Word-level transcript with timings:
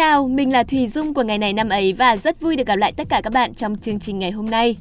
chào, 0.00 0.28
mình 0.28 0.52
là 0.52 0.62
Thùy 0.62 0.88
Dung 0.88 1.14
của 1.14 1.22
ngày 1.22 1.38
này 1.38 1.52
năm 1.52 1.68
ấy 1.68 1.92
và 1.92 2.16
rất 2.16 2.40
vui 2.40 2.56
được 2.56 2.66
gặp 2.66 2.76
lại 2.76 2.92
tất 2.92 3.08
cả 3.08 3.20
các 3.24 3.32
bạn 3.32 3.54
trong 3.54 3.76
chương 3.76 4.00
trình 4.00 4.18
ngày 4.18 4.30
hôm 4.30 4.50
nay. 4.50 4.76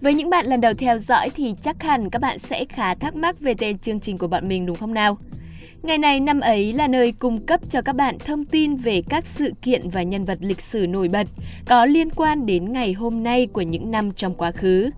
Với 0.00 0.14
những 0.14 0.30
bạn 0.30 0.46
lần 0.46 0.60
đầu 0.60 0.74
theo 0.74 0.98
dõi 0.98 1.30
thì 1.30 1.54
chắc 1.62 1.82
hẳn 1.82 2.10
các 2.10 2.22
bạn 2.22 2.38
sẽ 2.38 2.64
khá 2.64 2.94
thắc 2.94 3.14
mắc 3.14 3.40
về 3.40 3.54
tên 3.54 3.78
chương 3.78 4.00
trình 4.00 4.18
của 4.18 4.26
bọn 4.26 4.48
mình 4.48 4.66
đúng 4.66 4.76
không 4.76 4.94
nào? 4.94 5.18
Ngày 5.82 5.98
này 5.98 6.20
năm 6.20 6.40
ấy 6.40 6.72
là 6.72 6.88
nơi 6.88 7.12
cung 7.12 7.46
cấp 7.46 7.60
cho 7.70 7.82
các 7.82 7.96
bạn 7.96 8.18
thông 8.18 8.44
tin 8.44 8.76
về 8.76 9.02
các 9.08 9.24
sự 9.26 9.52
kiện 9.62 9.88
và 9.88 10.02
nhân 10.02 10.24
vật 10.24 10.38
lịch 10.40 10.60
sử 10.60 10.86
nổi 10.86 11.08
bật 11.08 11.26
có 11.68 11.86
liên 11.86 12.10
quan 12.10 12.46
đến 12.46 12.72
ngày 12.72 12.92
hôm 12.92 13.22
nay 13.22 13.46
của 13.52 13.62
những 13.62 13.90
năm 13.90 14.12
trong 14.12 14.34
quá 14.34 14.50
khứ. 14.50 14.90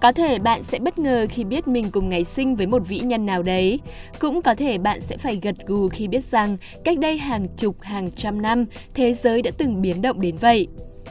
Có 0.00 0.12
thể 0.12 0.38
bạn 0.38 0.62
sẽ 0.62 0.78
bất 0.78 0.98
ngờ 0.98 1.26
khi 1.30 1.44
biết 1.44 1.68
mình 1.68 1.90
cùng 1.90 2.08
ngày 2.08 2.24
sinh 2.24 2.56
với 2.56 2.66
một 2.66 2.88
vĩ 2.88 2.98
nhân 2.98 3.26
nào 3.26 3.42
đấy. 3.42 3.80
Cũng 4.18 4.42
có 4.42 4.54
thể 4.54 4.78
bạn 4.78 5.00
sẽ 5.00 5.16
phải 5.16 5.38
gật 5.42 5.54
gù 5.66 5.88
khi 5.88 6.08
biết 6.08 6.24
rằng 6.30 6.56
cách 6.84 6.98
đây 6.98 7.18
hàng 7.18 7.46
chục, 7.56 7.76
hàng 7.80 8.10
trăm 8.10 8.42
năm, 8.42 8.64
thế 8.94 9.14
giới 9.14 9.42
đã 9.42 9.50
từng 9.58 9.82
biến 9.82 10.02
động 10.02 10.20
đến 10.20 10.36
vậy. 10.36 10.68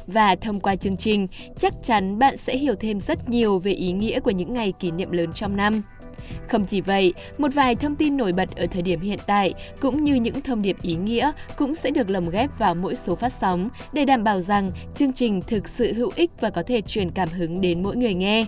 Và 0.07 0.35
thông 0.35 0.59
qua 0.59 0.75
chương 0.75 0.97
trình, 0.97 1.27
chắc 1.59 1.73
chắn 1.83 2.19
bạn 2.19 2.37
sẽ 2.37 2.57
hiểu 2.57 2.75
thêm 2.75 2.99
rất 2.99 3.29
nhiều 3.29 3.59
về 3.59 3.71
ý 3.71 3.91
nghĩa 3.91 4.19
của 4.19 4.31
những 4.31 4.53
ngày 4.53 4.73
kỷ 4.79 4.91
niệm 4.91 5.11
lớn 5.11 5.33
trong 5.33 5.57
năm. 5.57 5.81
Không 6.47 6.65
chỉ 6.65 6.81
vậy, 6.81 7.13
một 7.37 7.53
vài 7.53 7.75
thông 7.75 7.95
tin 7.95 8.17
nổi 8.17 8.31
bật 8.31 8.55
ở 8.55 8.65
thời 8.65 8.81
điểm 8.81 8.99
hiện 8.99 9.19
tại 9.27 9.53
cũng 9.81 10.03
như 10.03 10.15
những 10.15 10.41
thông 10.41 10.61
điệp 10.61 10.77
ý 10.81 10.95
nghĩa 10.95 11.31
cũng 11.57 11.75
sẽ 11.75 11.91
được 11.91 12.09
lồng 12.09 12.29
ghép 12.29 12.59
vào 12.59 12.75
mỗi 12.75 12.95
số 12.95 13.15
phát 13.15 13.33
sóng 13.33 13.69
để 13.93 14.05
đảm 14.05 14.23
bảo 14.23 14.39
rằng 14.39 14.71
chương 14.95 15.13
trình 15.13 15.41
thực 15.41 15.67
sự 15.67 15.93
hữu 15.93 16.11
ích 16.15 16.31
và 16.39 16.49
có 16.49 16.63
thể 16.67 16.81
truyền 16.81 17.11
cảm 17.11 17.29
hứng 17.29 17.61
đến 17.61 17.83
mỗi 17.83 17.95
người 17.95 18.13
nghe. 18.13 18.45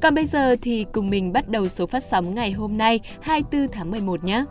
Còn 0.00 0.14
bây 0.14 0.26
giờ 0.26 0.56
thì 0.62 0.86
cùng 0.92 1.10
mình 1.10 1.32
bắt 1.32 1.48
đầu 1.48 1.68
số 1.68 1.86
phát 1.86 2.04
sóng 2.10 2.34
ngày 2.34 2.52
hôm 2.52 2.78
nay 2.78 3.00
24 3.20 3.68
tháng 3.72 3.90
11 3.90 4.24
nhé. 4.24 4.44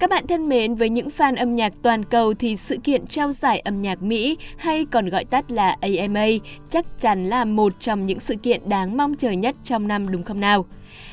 Các 0.00 0.10
bạn 0.10 0.26
thân 0.26 0.48
mến, 0.48 0.74
với 0.74 0.88
những 0.88 1.08
fan 1.08 1.36
âm 1.36 1.56
nhạc 1.56 1.72
toàn 1.82 2.04
cầu 2.04 2.34
thì 2.34 2.56
sự 2.56 2.76
kiện 2.84 3.06
trao 3.06 3.32
giải 3.32 3.60
âm 3.60 3.82
nhạc 3.82 4.02
Mỹ 4.02 4.36
hay 4.56 4.84
còn 4.84 5.08
gọi 5.08 5.24
tắt 5.24 5.50
là 5.50 5.76
AMA 5.80 6.26
chắc 6.70 7.00
chắn 7.00 7.28
là 7.28 7.44
một 7.44 7.72
trong 7.80 8.06
những 8.06 8.20
sự 8.20 8.34
kiện 8.34 8.68
đáng 8.68 8.96
mong 8.96 9.14
chờ 9.14 9.30
nhất 9.30 9.56
trong 9.64 9.88
năm 9.88 10.10
đúng 10.10 10.22
không 10.22 10.40
nào? 10.40 10.66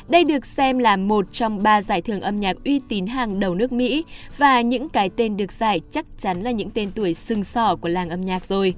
Đây 0.07 0.23
được 0.23 0.45
xem 0.45 0.77
là 0.77 0.97
một 0.97 1.25
trong 1.31 1.63
ba 1.63 1.81
giải 1.81 2.01
thưởng 2.01 2.21
âm 2.21 2.39
nhạc 2.39 2.57
uy 2.65 2.81
tín 2.89 3.05
hàng 3.05 3.39
đầu 3.39 3.55
nước 3.55 3.71
Mỹ 3.71 4.03
và 4.37 4.61
những 4.61 4.89
cái 4.89 5.09
tên 5.09 5.37
được 5.37 5.51
giải 5.51 5.81
chắc 5.91 6.05
chắn 6.17 6.41
là 6.41 6.51
những 6.51 6.69
tên 6.69 6.91
tuổi 6.95 7.13
sừng 7.13 7.43
sỏ 7.43 7.75
của 7.75 7.89
làng 7.89 8.09
âm 8.09 8.25
nhạc 8.25 8.45
rồi. 8.45 8.75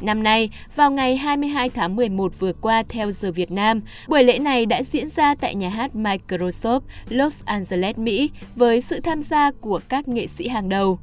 Năm 0.00 0.22
nay, 0.22 0.50
vào 0.76 0.90
ngày 0.90 1.16
22 1.16 1.70
tháng 1.70 1.96
11 1.96 2.32
vừa 2.38 2.52
qua 2.52 2.82
theo 2.88 3.12
giờ 3.12 3.32
Việt 3.32 3.50
Nam, 3.50 3.80
buổi 4.08 4.24
lễ 4.24 4.38
này 4.38 4.66
đã 4.66 4.82
diễn 4.82 5.08
ra 5.08 5.34
tại 5.34 5.54
nhà 5.54 5.68
hát 5.68 5.90
Microsoft 5.94 6.80
Los 7.08 7.44
Angeles, 7.44 7.98
Mỹ 7.98 8.30
với 8.56 8.80
sự 8.80 9.00
tham 9.00 9.22
gia 9.22 9.50
của 9.50 9.80
các 9.88 10.08
nghệ 10.08 10.26
sĩ 10.26 10.48
hàng 10.48 10.68
đầu. 10.68 10.98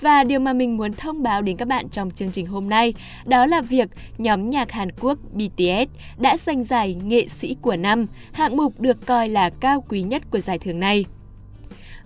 Và 0.00 0.24
điều 0.24 0.40
mà 0.40 0.52
mình 0.52 0.76
muốn 0.76 0.92
thông 0.92 1.22
báo 1.22 1.42
đến 1.42 1.56
các 1.56 1.68
bạn 1.68 1.88
trong 1.88 2.10
chương 2.10 2.30
trình 2.30 2.46
hôm 2.46 2.68
nay 2.68 2.94
đó 3.24 3.46
là 3.46 3.60
việc 3.60 3.88
nhóm 4.18 4.50
nhạc 4.50 4.72
Hàn 4.72 4.92
Quốc 5.00 5.18
BTS 5.32 5.90
đã 6.18 6.36
giành 6.36 6.64
giải 6.64 6.94
nghệ 6.94 7.28
sĩ 7.28 7.56
của 7.62 7.76
năm, 7.76 8.06
hạng 8.32 8.56
mục 8.56 8.80
được 8.80 9.06
coi 9.06 9.28
là 9.28 9.50
cao 9.50 9.84
quý 9.88 10.02
nhất 10.02 10.22
của 10.30 10.38
giải 10.38 10.58
thưởng 10.58 10.80
này. 10.80 11.04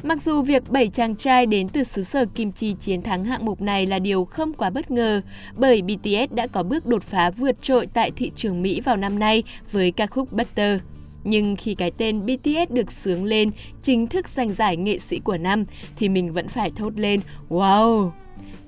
Mặc 0.03 0.23
dù 0.23 0.43
việc 0.43 0.71
bảy 0.71 0.89
chàng 0.89 1.17
trai 1.17 1.47
đến 1.47 1.69
từ 1.69 1.83
xứ 1.83 2.03
sở 2.03 2.25
Kim 2.35 2.53
Chi 2.53 2.75
chiến 2.81 3.03
thắng 3.03 3.25
hạng 3.25 3.45
mục 3.45 3.61
này 3.61 3.87
là 3.87 3.99
điều 3.99 4.25
không 4.25 4.53
quá 4.53 4.71
bất 4.71 4.91
ngờ, 4.91 5.21
bởi 5.57 5.83
BTS 5.83 6.35
đã 6.35 6.47
có 6.47 6.63
bước 6.63 6.87
đột 6.87 7.03
phá 7.03 7.31
vượt 7.31 7.63
trội 7.63 7.87
tại 7.87 8.11
thị 8.17 8.31
trường 8.37 8.63
Mỹ 8.63 8.81
vào 8.81 8.97
năm 8.97 9.19
nay 9.19 9.43
với 9.73 9.91
ca 9.91 10.07
khúc 10.07 10.33
Butter. 10.33 10.81
Nhưng 11.25 11.57
khi 11.57 11.75
cái 11.75 11.91
tên 11.99 12.27
BTS 12.27 12.71
được 12.71 12.93
sướng 12.93 13.25
lên, 13.25 13.51
chính 13.83 14.07
thức 14.07 14.29
giành 14.29 14.53
giải 14.53 14.77
nghệ 14.77 14.99
sĩ 14.99 15.19
của 15.19 15.37
năm, 15.39 15.65
thì 15.97 16.09
mình 16.09 16.33
vẫn 16.33 16.49
phải 16.49 16.71
thốt 16.77 16.93
lên 16.97 17.21
Wow! 17.49 18.11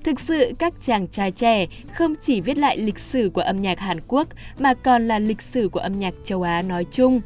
Thực 0.03 0.19
sự, 0.19 0.53
các 0.59 0.73
chàng 0.81 1.07
trai 1.07 1.31
trẻ 1.31 1.65
không 1.93 2.13
chỉ 2.21 2.41
viết 2.41 2.57
lại 2.57 2.77
lịch 2.77 2.99
sử 2.99 3.31
của 3.33 3.41
âm 3.41 3.59
nhạc 3.59 3.79
Hàn 3.79 3.97
Quốc 4.07 4.27
mà 4.59 4.73
còn 4.73 5.07
là 5.07 5.19
lịch 5.19 5.41
sử 5.41 5.69
của 5.69 5.79
âm 5.79 5.99
nhạc 5.99 6.13
châu 6.23 6.41
Á 6.41 6.61
nói 6.61 6.85
chung 6.91 7.21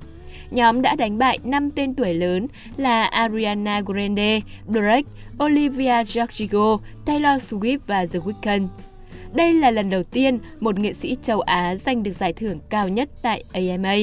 nhóm 0.52 0.82
đã 0.82 0.96
đánh 0.96 1.18
bại 1.18 1.40
5 1.44 1.72
tên 1.72 1.96
tuổi 1.96 2.14
lớn 2.14 2.48
là 2.78 3.04
Ariana 3.04 3.82
Grande, 3.82 4.40
Drake, 4.68 5.10
Olivia 5.44 6.04
Rodrigo, 6.04 6.78
Taylor 7.06 7.54
Swift 7.54 7.80
và 7.88 8.06
The 8.06 8.20
Weeknd. 8.20 8.68
Đây 9.34 9.54
là 9.54 9.72
lần 9.72 9.90
đầu 9.90 10.04
tiên 10.04 10.40
một 10.60 10.80
nghệ 10.80 10.94
sĩ 10.94 11.18
châu 11.24 11.42
Á 11.42 11.76
giành 11.76 12.04
được 12.04 12.12
giải 12.12 12.34
thưởng 12.34 12.60
cao 12.70 12.90
nhất 12.90 13.10
tại 13.22 13.44
AMA. 13.54 13.96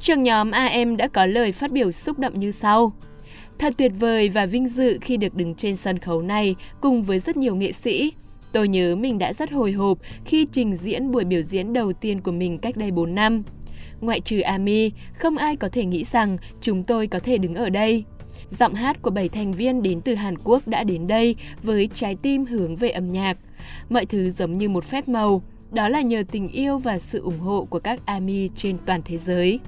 Trường 0.00 0.22
nhóm 0.22 0.50
AM 0.50 0.96
đã 0.96 1.08
có 1.08 1.26
lời 1.26 1.52
phát 1.52 1.72
biểu 1.72 1.92
xúc 1.92 2.18
động 2.18 2.40
như 2.40 2.50
sau. 2.50 2.92
Thật 3.58 3.74
tuyệt 3.78 3.92
vời 3.98 4.28
và 4.28 4.46
vinh 4.46 4.68
dự 4.68 4.98
khi 5.00 5.16
được 5.16 5.34
đứng 5.34 5.54
trên 5.54 5.76
sân 5.76 5.98
khấu 5.98 6.22
này 6.22 6.56
cùng 6.80 7.02
với 7.02 7.18
rất 7.18 7.36
nhiều 7.36 7.56
nghệ 7.56 7.72
sĩ. 7.72 8.12
Tôi 8.52 8.68
nhớ 8.68 8.96
mình 8.96 9.18
đã 9.18 9.32
rất 9.32 9.50
hồi 9.50 9.72
hộp 9.72 9.98
khi 10.24 10.46
trình 10.52 10.74
diễn 10.74 11.10
buổi 11.10 11.24
biểu 11.24 11.42
diễn 11.42 11.72
đầu 11.72 11.92
tiên 11.92 12.20
của 12.20 12.32
mình 12.32 12.58
cách 12.58 12.76
đây 12.76 12.90
4 12.90 13.14
năm. 13.14 13.42
Ngoại 14.00 14.20
trừ 14.20 14.40
Ami, 14.40 14.90
không 15.14 15.36
ai 15.36 15.56
có 15.56 15.68
thể 15.68 15.84
nghĩ 15.84 16.04
rằng 16.04 16.36
chúng 16.60 16.84
tôi 16.84 17.06
có 17.06 17.18
thể 17.18 17.38
đứng 17.38 17.54
ở 17.54 17.70
đây. 17.70 18.04
Giọng 18.50 18.74
hát 18.74 19.02
của 19.02 19.10
bảy 19.10 19.28
thành 19.28 19.52
viên 19.52 19.82
đến 19.82 20.00
từ 20.00 20.14
Hàn 20.14 20.38
Quốc 20.44 20.62
đã 20.66 20.84
đến 20.84 21.06
đây 21.06 21.36
với 21.62 21.88
trái 21.94 22.16
tim 22.22 22.44
hướng 22.44 22.76
về 22.76 22.90
âm 22.90 23.10
nhạc. 23.10 23.36
Mọi 23.90 24.06
thứ 24.06 24.30
giống 24.30 24.58
như 24.58 24.68
một 24.68 24.84
phép 24.84 25.08
màu, 25.08 25.42
đó 25.72 25.88
là 25.88 26.00
nhờ 26.00 26.22
tình 26.30 26.48
yêu 26.48 26.78
và 26.78 26.98
sự 26.98 27.20
ủng 27.22 27.38
hộ 27.38 27.64
của 27.70 27.78
các 27.78 28.00
ARMY 28.04 28.50
trên 28.56 28.76
toàn 28.86 29.00
thế 29.04 29.18
giới. 29.18 29.60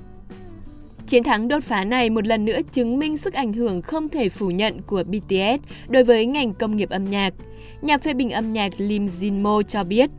Chiến 1.06 1.22
thắng 1.22 1.48
đột 1.48 1.64
phá 1.64 1.84
này 1.84 2.10
một 2.10 2.26
lần 2.26 2.44
nữa 2.44 2.58
chứng 2.72 2.98
minh 2.98 3.16
sức 3.16 3.34
ảnh 3.34 3.52
hưởng 3.52 3.82
không 3.82 4.08
thể 4.08 4.28
phủ 4.28 4.50
nhận 4.50 4.82
của 4.82 5.04
BTS 5.04 5.88
đối 5.88 6.04
với 6.04 6.26
ngành 6.26 6.54
công 6.54 6.76
nghiệp 6.76 6.90
âm 6.90 7.04
nhạc. 7.04 7.34
Nhà 7.82 7.98
phê 7.98 8.14
bình 8.14 8.30
âm 8.30 8.52
nhạc 8.52 8.72
Lim 8.78 9.06
Jinmo 9.06 9.62
cho 9.62 9.84
biết, 9.84 10.10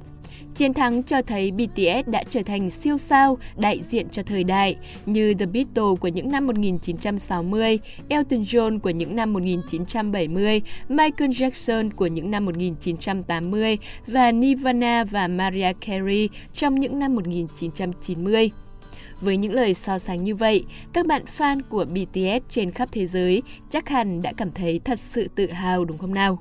Chiến 0.55 0.73
thắng 0.73 1.03
cho 1.03 1.21
thấy 1.21 1.51
BTS 1.51 2.07
đã 2.07 2.23
trở 2.29 2.41
thành 2.43 2.69
siêu 2.69 2.97
sao 2.97 3.37
đại 3.57 3.81
diện 3.83 4.09
cho 4.09 4.23
thời 4.23 4.43
đại 4.43 4.75
như 5.05 5.33
The 5.33 5.45
Beatles 5.45 5.99
của 5.99 6.07
những 6.07 6.31
năm 6.31 6.47
1960, 6.47 7.79
Elton 8.09 8.41
John 8.41 8.79
của 8.79 8.89
những 8.89 9.15
năm 9.15 9.33
1970, 9.33 10.61
Michael 10.89 11.31
Jackson 11.31 11.89
của 11.95 12.07
những 12.07 12.31
năm 12.31 12.45
1980 12.45 13.77
và 14.07 14.31
Nirvana 14.31 15.03
và 15.03 15.27
Mariah 15.27 15.77
Carey 15.87 16.29
trong 16.53 16.79
những 16.79 16.99
năm 16.99 17.15
1990. 17.15 18.51
Với 19.21 19.37
những 19.37 19.53
lời 19.53 19.73
so 19.73 19.99
sánh 19.99 20.23
như 20.23 20.35
vậy, 20.35 20.65
các 20.93 21.05
bạn 21.05 21.23
fan 21.37 21.61
của 21.69 21.85
BTS 21.85 22.49
trên 22.49 22.71
khắp 22.71 22.89
thế 22.91 23.07
giới 23.07 23.41
chắc 23.69 23.89
hẳn 23.89 24.21
đã 24.21 24.33
cảm 24.37 24.51
thấy 24.51 24.79
thật 24.85 24.99
sự 24.99 25.27
tự 25.35 25.51
hào 25.51 25.85
đúng 25.85 25.97
không 25.97 26.13
nào? 26.13 26.39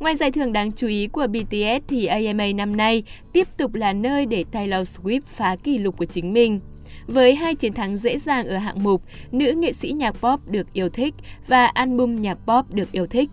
Ngoài 0.00 0.16
giải 0.16 0.30
thưởng 0.30 0.52
đáng 0.52 0.72
chú 0.72 0.86
ý 0.86 1.06
của 1.06 1.26
BTS 1.26 1.84
thì 1.88 2.06
AMA 2.06 2.46
năm 2.54 2.76
nay 2.76 3.02
tiếp 3.32 3.48
tục 3.56 3.74
là 3.74 3.92
nơi 3.92 4.26
để 4.26 4.44
Taylor 4.52 4.88
Swift 4.88 5.20
phá 5.26 5.56
kỷ 5.56 5.78
lục 5.78 5.98
của 5.98 6.04
chính 6.04 6.32
mình. 6.32 6.60
Với 7.06 7.34
hai 7.34 7.54
chiến 7.54 7.72
thắng 7.72 7.96
dễ 7.96 8.18
dàng 8.18 8.46
ở 8.46 8.56
hạng 8.56 8.82
mục 8.82 9.02
nữ 9.32 9.52
nghệ 9.52 9.72
sĩ 9.72 9.92
nhạc 9.92 10.10
pop 10.10 10.48
được 10.48 10.72
yêu 10.72 10.88
thích 10.88 11.14
và 11.48 11.66
album 11.66 12.22
nhạc 12.22 12.38
pop 12.46 12.74
được 12.74 12.92
yêu 12.92 13.06
thích, 13.06 13.30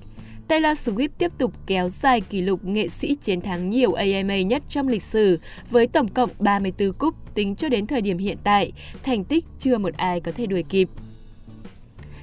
Taylor 0.47 0.89
Swift 0.89 1.09
tiếp 1.17 1.31
tục 1.37 1.53
kéo 1.67 1.89
dài 1.89 2.21
kỷ 2.21 2.41
lục 2.41 2.65
nghệ 2.65 2.89
sĩ 2.89 3.15
chiến 3.21 3.41
thắng 3.41 3.69
nhiều 3.69 3.93
AMA 3.93 4.41
nhất 4.41 4.63
trong 4.69 4.87
lịch 4.87 5.03
sử 5.03 5.39
với 5.69 5.87
tổng 5.87 6.07
cộng 6.07 6.29
34 6.39 6.93
cúp 6.93 7.15
tính 7.35 7.55
cho 7.55 7.69
đến 7.69 7.87
thời 7.87 8.01
điểm 8.01 8.17
hiện 8.17 8.37
tại, 8.43 8.71
thành 9.03 9.23
tích 9.23 9.45
chưa 9.59 9.77
một 9.77 9.93
ai 9.97 10.19
có 10.19 10.31
thể 10.31 10.45
đuổi 10.45 10.63
kịp. 10.63 10.89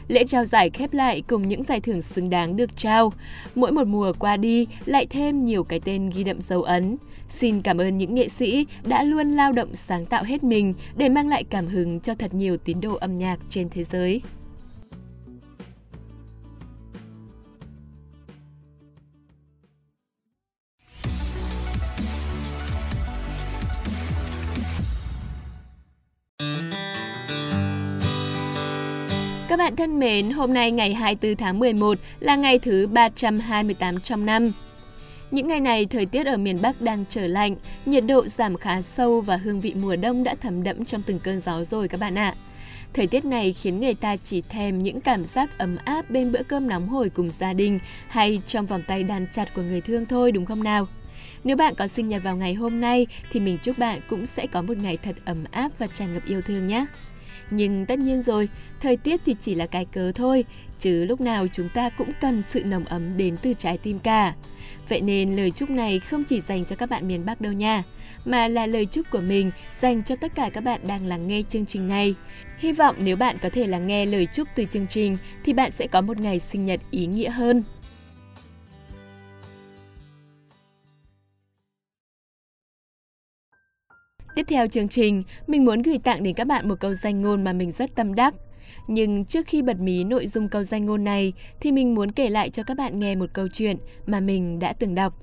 Lễ 0.09 0.25
trao 0.25 0.45
giải 0.45 0.71
khép 0.71 0.93
lại 0.93 1.23
cùng 1.27 1.49
những 1.49 1.63
giải 1.63 1.81
thưởng 1.81 2.03
xứng 2.03 2.31
đáng 2.31 2.57
được 2.57 2.77
trao. 2.77 3.13
Mỗi 3.55 3.73
một 3.73 3.87
mùa 3.87 4.13
qua 4.19 4.37
đi 4.37 4.67
lại 4.85 5.07
thêm 5.07 5.45
nhiều 5.45 5.65
cái 5.65 5.81
tên 5.85 6.11
ghi 6.11 6.25
đậm 6.25 6.41
dấu 6.41 6.63
ấn. 6.63 6.97
Xin 7.29 7.63
cảm 7.63 7.81
ơn 7.81 7.99
những 7.99 8.15
nghệ 8.15 8.29
sĩ 8.29 8.67
đã 8.87 9.03
luôn 9.03 9.31
lao 9.31 9.53
động 9.53 9.75
sáng 9.75 10.07
tạo 10.07 10.25
hết 10.25 10.45
mình 10.45 10.75
để 10.97 11.09
mang 11.09 11.29
lại 11.29 11.45
cảm 11.45 11.67
hứng 11.67 12.01
cho 12.01 12.15
thật 12.15 12.35
nhiều 12.35 12.57
tín 12.57 12.81
đồ 12.81 12.95
âm 12.95 13.17
nhạc 13.17 13.39
trên 13.49 13.69
thế 13.71 13.85
giới. 13.85 14.21
Các 29.49 29.57
bạn 29.57 29.77
thân 29.77 29.99
mến, 29.99 30.31
hôm 30.31 30.53
nay 30.55 30.71
ngày 30.71 30.95
24 30.95 31.37
tháng 31.37 31.59
11 31.59 31.99
là 32.21 32.37
ngày 32.37 32.59
thứ 32.59 32.87
328 32.87 34.01
trong 34.01 34.27
năm. 34.27 34.53
Những 35.31 35.47
ngày 35.47 35.61
này, 35.61 35.87
thời 35.87 36.07
tiết 36.07 36.27
ở 36.27 36.37
miền 36.37 36.59
Bắc 36.63 36.81
đang 36.81 37.05
trở 37.11 37.27
lạnh, 37.27 37.57
nhiệt 37.87 38.05
độ 38.07 38.27
giảm 38.27 38.57
khá 38.57 38.83
sâu 38.83 39.21
và 39.21 39.37
hương 39.37 39.61
vị 39.61 39.75
mùa 39.75 39.97
đông 39.97 40.25
đã 40.25 40.35
thấm 40.41 40.63
đẫm 40.63 40.85
trong 40.85 41.03
từng 41.03 41.19
cơn 41.19 41.39
gió 41.39 41.65
rồi 41.65 41.89
các 41.89 42.01
bạn 42.01 42.19
ạ. 42.19 42.35
thời 42.95 43.07
tiết 43.07 43.25
này 43.25 43.53
khiến 43.53 43.81
người 43.81 43.95
ta 43.95 44.17
chỉ 44.17 44.43
thèm 44.49 44.83
những 44.83 45.01
cảm 45.01 45.25
giác 45.25 45.59
ấm 45.59 45.77
áp 45.85 46.11
bên 46.11 46.33
bữa 46.33 46.43
cơm 46.49 46.69
nóng 46.69 46.89
hổi 46.89 47.09
cùng 47.09 47.31
gia 47.31 47.53
đình 47.53 47.79
hay 48.09 48.43
trong 48.47 48.67
vòng 48.67 48.83
tay 48.89 49.03
đàn 49.03 49.27
chặt 49.33 49.55
của 49.55 49.63
người 49.63 49.81
thương 49.81 50.07
thôi 50.07 50.33
đúng 50.33 50.47
không 50.47 50.63
nào? 50.63 50.87
Nếu 51.45 51.57
bạn 51.57 51.75
có 51.75 51.87
sinh 51.87 52.09
nhật 52.09 52.23
vào 52.23 52.37
ngày 52.37 52.55
hôm 52.55 52.81
nay 52.81 53.07
thì 53.33 53.41
mình 53.41 53.59
chúc 53.63 53.79
bạn 53.79 54.01
cũng 54.09 54.27
sẽ 54.27 54.47
có 54.47 54.63
một 54.63 54.79
ngày 54.79 54.97
thật 54.97 55.17
ấm 55.25 55.45
áp 55.51 55.73
và 55.79 55.87
tràn 55.87 56.15
ngập 56.15 56.25
yêu 56.27 56.41
thương 56.41 56.67
nhé. 56.67 56.87
Nhưng 57.51 57.87
tất 57.87 57.99
nhiên 57.99 58.23
rồi, 58.23 58.49
thời 58.81 58.97
tiết 58.97 59.21
thì 59.27 59.37
chỉ 59.41 59.55
là 59.55 59.67
cái 59.67 59.85
cớ 59.85 60.13
thôi, 60.13 60.45
chứ 60.79 61.05
lúc 61.05 61.21
nào 61.21 61.47
chúng 61.53 61.69
ta 61.69 61.91
cũng 61.91 62.11
cần 62.21 62.43
sự 62.43 62.65
nồng 62.65 62.85
ấm 62.85 63.17
đến 63.17 63.37
từ 63.43 63.55
trái 63.59 63.79
tim 63.79 63.99
cả. 63.99 64.35
Vậy 64.89 65.01
nên 65.01 65.37
lời 65.37 65.51
chúc 65.51 65.71
này 65.71 65.99
không 65.99 66.25
chỉ 66.25 66.41
dành 66.41 66.65
cho 66.65 66.77
các 66.77 66.91
bạn 66.91 67.09
miền 67.09 67.25
Bắc 67.27 67.41
đâu 67.41 67.53
nha, 67.53 67.83
mà 68.25 68.49
là 68.49 68.67
lời 68.67 68.87
chúc 68.87 69.11
của 69.11 69.21
mình 69.21 69.51
dành 69.81 70.03
cho 70.03 70.17
tất 70.17 70.35
cả 70.35 70.51
các 70.53 70.65
bạn 70.65 70.81
đang 70.89 71.07
lắng 71.07 71.29
nghe 71.29 71.43
chương 71.49 71.67
trình 71.67 71.89
này. 71.89 72.15
Hy 72.59 72.73
vọng 72.73 72.97
nếu 72.99 73.17
bạn 73.17 73.37
có 73.43 73.51
thể 73.51 73.67
lắng 73.67 73.87
nghe 73.87 74.07
lời 74.07 74.27
chúc 74.33 74.49
từ 74.55 74.65
chương 74.65 74.87
trình 74.87 75.17
thì 75.45 75.53
bạn 75.53 75.71
sẽ 75.71 75.87
có 75.87 76.01
một 76.01 76.19
ngày 76.19 76.39
sinh 76.39 76.67
nhật 76.67 76.81
ý 76.91 77.07
nghĩa 77.07 77.31
hơn. 77.31 77.63
Tiếp 84.39 84.47
theo 84.49 84.69
chương 84.69 84.89
trình, 84.89 85.23
mình 85.47 85.65
muốn 85.65 85.83
gửi 85.83 85.99
tặng 85.99 86.23
đến 86.23 86.35
các 86.35 86.47
bạn 86.47 86.69
một 86.69 86.81
câu 86.81 86.95
danh 86.95 87.23
ngôn 87.23 87.45
mà 87.45 87.53
mình 87.53 87.73
rất 87.73 87.95
tâm 87.95 88.15
đắc. 88.15 88.35
Nhưng 88.87 89.25
trước 89.25 89.47
khi 89.47 89.63
bật 89.63 89.81
mí 89.81 90.05
nội 90.05 90.27
dung 90.27 90.49
câu 90.49 90.63
danh 90.65 90.87
ngôn 90.87 91.05
này 91.05 91.33
thì 91.61 91.73
mình 91.73 91.95
muốn 91.95 92.13
kể 92.13 92.31
lại 92.31 92.51
cho 92.51 92.63
các 92.63 92.77
bạn 92.77 93.01
nghe 93.01 93.15
một 93.15 93.27
câu 93.33 93.49
chuyện 93.53 93.77
mà 94.07 94.21
mình 94.21 94.59
đã 94.59 94.73
từng 94.73 94.95
đọc. 94.95 95.15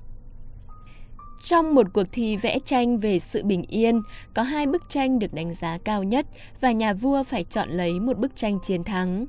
Trong 1.44 1.74
một 1.74 1.86
cuộc 1.94 2.02
thi 2.12 2.36
vẽ 2.36 2.58
tranh 2.64 2.98
về 2.98 3.18
sự 3.18 3.44
bình 3.44 3.62
yên, 3.62 4.02
có 4.34 4.42
hai 4.42 4.66
bức 4.66 4.82
tranh 4.88 5.18
được 5.18 5.34
đánh 5.34 5.54
giá 5.54 5.78
cao 5.84 6.02
nhất 6.02 6.26
và 6.60 6.72
nhà 6.72 6.92
vua 6.92 7.22
phải 7.22 7.44
chọn 7.44 7.68
lấy 7.68 8.00
một 8.00 8.18
bức 8.18 8.36
tranh 8.36 8.58
chiến 8.62 8.84
thắng. 8.84 9.26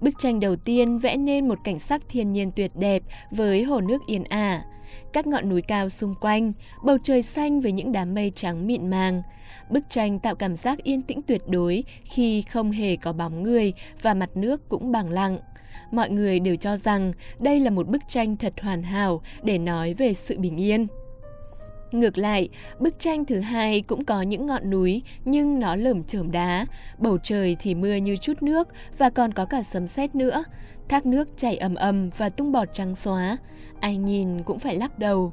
Bức 0.00 0.14
tranh 0.18 0.40
đầu 0.40 0.56
tiên 0.56 0.98
vẽ 0.98 1.16
nên 1.16 1.48
một 1.48 1.58
cảnh 1.64 1.78
sắc 1.78 2.02
thiên 2.08 2.32
nhiên 2.32 2.50
tuyệt 2.56 2.70
đẹp 2.74 3.02
với 3.30 3.62
hồ 3.62 3.80
nước 3.80 4.06
yên 4.06 4.24
ả 4.24 4.62
các 5.12 5.26
ngọn 5.26 5.48
núi 5.48 5.62
cao 5.62 5.88
xung 5.88 6.14
quanh, 6.20 6.52
bầu 6.84 6.98
trời 7.02 7.22
xanh 7.22 7.60
với 7.60 7.72
những 7.72 7.92
đám 7.92 8.14
mây 8.14 8.32
trắng 8.34 8.66
mịn 8.66 8.90
màng. 8.90 9.22
Bức 9.70 9.84
tranh 9.88 10.18
tạo 10.18 10.34
cảm 10.34 10.56
giác 10.56 10.82
yên 10.82 11.02
tĩnh 11.02 11.22
tuyệt 11.22 11.42
đối 11.46 11.84
khi 12.04 12.42
không 12.42 12.70
hề 12.70 12.96
có 12.96 13.12
bóng 13.12 13.42
người 13.42 13.72
và 14.02 14.14
mặt 14.14 14.30
nước 14.34 14.68
cũng 14.68 14.92
bằng 14.92 15.10
lặng. 15.10 15.38
Mọi 15.90 16.10
người 16.10 16.40
đều 16.40 16.56
cho 16.56 16.76
rằng 16.76 17.12
đây 17.38 17.60
là 17.60 17.70
một 17.70 17.88
bức 17.88 18.02
tranh 18.08 18.36
thật 18.36 18.52
hoàn 18.62 18.82
hảo 18.82 19.20
để 19.42 19.58
nói 19.58 19.94
về 19.94 20.14
sự 20.14 20.38
bình 20.38 20.56
yên. 20.56 20.86
Ngược 21.92 22.18
lại, 22.18 22.48
bức 22.78 22.98
tranh 22.98 23.24
thứ 23.24 23.40
hai 23.40 23.80
cũng 23.80 24.04
có 24.04 24.22
những 24.22 24.46
ngọn 24.46 24.70
núi 24.70 25.02
nhưng 25.24 25.60
nó 25.60 25.76
lởm 25.76 26.04
chởm 26.04 26.30
đá, 26.30 26.66
bầu 26.98 27.18
trời 27.22 27.56
thì 27.60 27.74
mưa 27.74 27.94
như 27.94 28.16
chút 28.16 28.42
nước 28.42 28.68
và 28.98 29.10
còn 29.10 29.32
có 29.32 29.44
cả 29.44 29.62
sấm 29.62 29.86
sét 29.86 30.14
nữa. 30.14 30.44
Thác 30.88 31.06
nước 31.06 31.36
chảy 31.36 31.56
ầm 31.56 31.74
ầm 31.74 32.10
và 32.16 32.28
tung 32.28 32.52
bọt 32.52 32.68
trắng 32.74 32.96
xóa, 32.96 33.36
ai 33.80 33.96
nhìn 33.96 34.42
cũng 34.42 34.58
phải 34.58 34.76
lắc 34.76 34.98
đầu. 34.98 35.32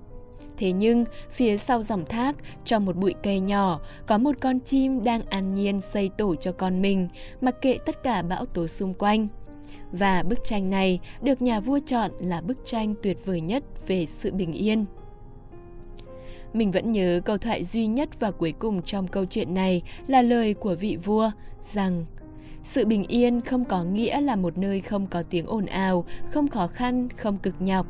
Thế 0.57 0.72
nhưng, 0.72 1.06
phía 1.31 1.57
sau 1.57 1.81
dòng 1.81 2.06
thác, 2.06 2.36
trong 2.66 2.86
một 2.86 2.96
bụi 2.96 3.13
cây 3.24 3.40
nhỏ, 3.40 3.80
có 4.07 4.18
một 4.18 4.36
con 4.42 4.60
chim 4.60 5.04
đang 5.04 5.22
an 5.30 5.54
nhiên 5.54 5.81
xây 5.81 6.10
tổ 6.18 6.36
cho 6.36 6.52
con 6.52 6.81
mình, 6.81 7.07
mặc 7.42 7.56
kệ 7.62 7.78
tất 7.86 8.04
cả 8.04 8.22
bão 8.22 8.46
tố 8.46 8.68
xung 8.68 8.94
quanh. 8.94 9.28
Và 9.92 10.24
bức 10.24 10.40
tranh 10.44 10.69
này 10.69 11.00
được 11.22 11.42
nhà 11.42 11.60
vua 11.60 11.80
chọn 11.86 12.12
là 12.19 12.42
bức 12.42 12.58
tranh 12.66 12.96
tuyệt 13.04 13.18
vời 13.25 13.42
nhất 13.42 13.63
về 13.88 14.06
sự 14.06 14.31
bình 14.31 14.54
yên. 14.54 14.86
Mình 16.54 16.72
vẫn 16.72 16.92
nhớ 16.92 17.22
câu 17.25 17.38
thoại 17.38 17.63
duy 17.63 17.88
nhất 17.88 18.10
và 18.19 18.31
cuối 18.31 18.54
cùng 18.60 18.81
trong 18.81 19.08
câu 19.08 19.25
chuyện 19.25 19.54
này 19.54 19.81
là 20.08 20.22
lời 20.22 20.54
của 20.54 20.75
vị 20.75 20.98
vua 21.04 21.31
rằng 21.74 22.06
sự 22.65 22.85
bình 22.85 23.03
yên 23.03 23.41
không 23.41 23.65
có 23.65 23.83
nghĩa 23.83 24.21
là 24.21 24.35
một 24.35 24.57
nơi 24.57 24.81
không 24.81 25.07
có 25.07 25.23
tiếng 25.29 25.45
ồn 25.45 25.65
ào, 25.65 26.06
không 26.31 26.47
khó 26.47 26.67
khăn, 26.67 27.09
không 27.17 27.38
cực 27.38 27.53
nhọc. 27.59 27.88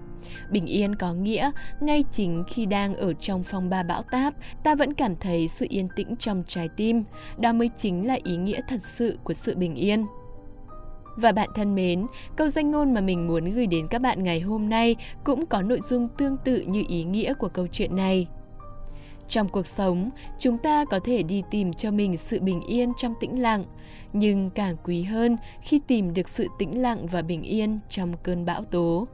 Bình 0.51 0.65
yên 0.65 0.95
có 0.95 1.13
nghĩa, 1.13 1.51
ngay 1.79 2.03
chính 2.11 2.43
khi 2.47 2.65
đang 2.65 2.95
ở 2.95 3.13
trong 3.13 3.43
phong 3.43 3.69
ba 3.69 3.83
bão 3.83 4.01
táp, 4.11 4.33
ta 4.63 4.75
vẫn 4.75 4.93
cảm 4.93 5.15
thấy 5.15 5.47
sự 5.47 5.65
yên 5.69 5.87
tĩnh 5.95 6.15
trong 6.19 6.43
trái 6.47 6.69
tim. 6.77 7.03
Đó 7.37 7.53
mới 7.53 7.69
chính 7.77 8.07
là 8.07 8.17
ý 8.23 8.37
nghĩa 8.37 8.59
thật 8.67 8.81
sự 8.83 9.17
của 9.23 9.33
sự 9.33 9.55
bình 9.55 9.75
yên. 9.75 10.05
Và 11.15 11.31
bạn 11.31 11.49
thân 11.55 11.75
mến, 11.75 12.05
câu 12.35 12.47
danh 12.47 12.71
ngôn 12.71 12.93
mà 12.93 13.01
mình 13.01 13.27
muốn 13.27 13.51
gửi 13.51 13.67
đến 13.67 13.87
các 13.87 14.01
bạn 14.01 14.23
ngày 14.23 14.39
hôm 14.39 14.69
nay 14.69 14.95
cũng 15.23 15.45
có 15.45 15.61
nội 15.61 15.79
dung 15.83 16.07
tương 16.07 16.37
tự 16.37 16.61
như 16.61 16.83
ý 16.87 17.03
nghĩa 17.03 17.33
của 17.33 17.49
câu 17.49 17.67
chuyện 17.71 17.95
này. 17.95 18.27
Trong 19.29 19.49
cuộc 19.49 19.67
sống, 19.67 20.09
chúng 20.39 20.57
ta 20.57 20.85
có 20.85 20.99
thể 21.03 21.23
đi 21.23 21.43
tìm 21.51 21.73
cho 21.73 21.91
mình 21.91 22.17
sự 22.17 22.39
bình 22.39 22.61
yên 22.61 22.93
trong 22.97 23.13
tĩnh 23.19 23.41
lặng, 23.41 23.65
nhưng 24.13 24.49
càng 24.49 24.75
quý 24.83 25.03
hơn 25.03 25.37
khi 25.61 25.81
tìm 25.87 26.13
được 26.13 26.29
sự 26.29 26.47
tĩnh 26.59 26.81
lặng 26.81 27.07
và 27.07 27.21
bình 27.21 27.43
yên 27.43 27.79
trong 27.89 28.13
cơn 28.23 28.45
bão 28.45 28.63
tố. 28.63 29.07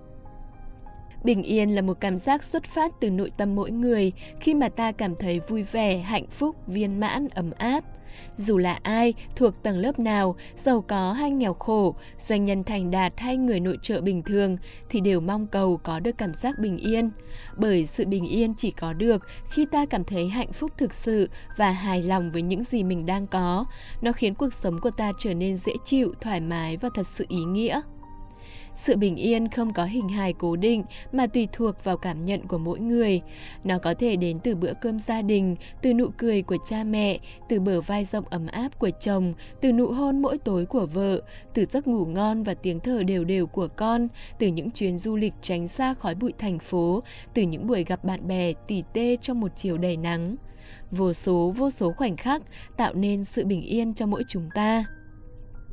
Bình 1.24 1.44
yên 1.44 1.76
là 1.76 1.82
một 1.82 1.98
cảm 2.00 2.18
giác 2.18 2.44
xuất 2.44 2.64
phát 2.64 2.92
từ 3.00 3.10
nội 3.10 3.32
tâm 3.38 3.56
mỗi 3.56 3.72
người 3.72 4.12
khi 4.40 4.54
mà 4.54 4.70
ta 4.70 4.92
cảm 4.92 5.16
thấy 5.16 5.40
vui 5.40 5.64
vẻ, 5.64 5.98
hạnh 5.98 6.28
phúc, 6.28 6.56
viên 6.68 7.00
mãn, 7.00 7.28
ấm 7.28 7.52
áp. 7.58 7.84
Dù 8.38 8.58
là 8.58 8.80
ai, 8.84 9.14
thuộc 9.36 9.64
tầng 9.64 9.78
lớp 9.78 10.00
nào, 10.00 10.36
giàu 10.56 10.82
có 10.88 11.14
hay 11.14 11.32
nghèo 11.32 11.54
khổ, 11.54 11.96
doanh 12.18 12.46
nhân 12.46 12.64
thành 12.64 12.92
đạt 12.92 13.14
hay 13.18 13.38
người 13.38 13.60
nội 13.60 13.78
trợ 13.82 14.02
bình 14.02 14.24
thường 14.24 14.58
thì 14.90 15.02
đều 15.02 15.20
mong 15.20 15.48
cầu 15.48 15.80
có 15.84 16.00
được 16.00 16.18
cảm 16.18 16.34
giác 16.34 16.60
bình 16.60 16.78
yên. 16.78 17.12
Bởi 17.58 17.86
sự 17.86 18.06
bình 18.06 18.28
yên 18.28 18.54
chỉ 18.58 18.72
có 18.72 18.94
được 18.94 19.28
khi 19.50 19.66
ta 19.66 19.86
cảm 19.86 20.04
thấy 20.04 20.28
hạnh 20.28 20.54
phúc 20.54 20.72
thực 20.78 20.94
sự 20.94 21.30
và 21.58 21.72
hài 21.72 22.04
lòng 22.04 22.32
với 22.32 22.42
những 22.42 22.64
gì 22.64 22.84
mình 22.84 23.06
đang 23.06 23.28
có. 23.28 23.66
Nó 24.02 24.12
khiến 24.12 24.36
cuộc 24.36 24.54
sống 24.54 24.82
của 24.82 24.92
ta 24.92 25.12
trở 25.20 25.34
nên 25.34 25.58
dễ 25.58 25.74
chịu, 25.84 26.14
thoải 26.22 26.42
mái 26.42 26.78
và 26.78 26.90
thật 26.94 27.08
sự 27.08 27.26
ý 27.30 27.44
nghĩa. 27.44 27.82
Sự 28.76 28.98
bình 28.98 29.16
yên 29.16 29.48
không 29.48 29.74
có 29.74 29.86
hình 29.86 30.10
hài 30.10 30.34
cố 30.34 30.56
định 30.56 30.84
mà 31.12 31.28
tùy 31.28 31.48
thuộc 31.52 31.84
vào 31.84 31.98
cảm 31.98 32.26
nhận 32.26 32.48
của 32.48 32.58
mỗi 32.58 32.80
người. 32.80 33.22
Nó 33.64 33.80
có 33.80 33.94
thể 33.94 34.16
đến 34.16 34.40
từ 34.40 34.56
bữa 34.56 34.74
cơm 34.82 35.00
gia 35.00 35.22
đình, 35.22 35.56
từ 35.82 35.94
nụ 35.94 36.08
cười 36.18 36.42
của 36.42 36.58
cha 36.66 36.84
mẹ, 36.84 37.20
từ 37.50 37.60
bờ 37.60 37.82
vai 37.82 38.06
rộng 38.06 38.26
ấm 38.30 38.48
áp 38.48 38.80
của 38.80 38.90
chồng, 39.00 39.34
từ 39.62 39.72
nụ 39.72 39.88
hôn 39.88 40.22
mỗi 40.22 40.38
tối 40.38 40.66
của 40.66 40.86
vợ, 40.86 41.22
từ 41.54 41.66
giấc 41.66 41.88
ngủ 41.88 42.06
ngon 42.06 42.44
và 42.44 42.54
tiếng 42.54 42.80
thở 42.80 43.04
đều 43.04 43.24
đều 43.24 43.48
của 43.48 43.68
con, 43.68 44.08
từ 44.40 44.48
những 44.48 44.72
chuyến 44.72 44.98
du 44.98 45.16
lịch 45.16 45.34
tránh 45.42 45.68
xa 45.68 45.94
khói 45.94 46.16
bụi 46.16 46.34
thành 46.38 46.60
phố, 46.60 47.04
từ 47.34 47.42
những 47.42 47.68
buổi 47.68 47.84
gặp 47.84 48.04
bạn 48.04 48.28
bè 48.28 48.54
tỉ 48.68 48.84
tê 48.94 49.18
trong 49.22 49.40
một 49.40 49.52
chiều 49.56 49.78
đầy 49.78 49.98
nắng. 49.98 50.36
Vô 50.92 51.14
số 51.14 51.54
vô 51.58 51.70
số 51.70 51.92
khoảnh 51.92 52.18
khắc 52.18 52.42
tạo 52.78 52.94
nên 52.94 53.26
sự 53.26 53.46
bình 53.46 53.62
yên 53.62 53.94
cho 53.94 54.06
mỗi 54.06 54.24
chúng 54.28 54.50
ta. 54.56 54.86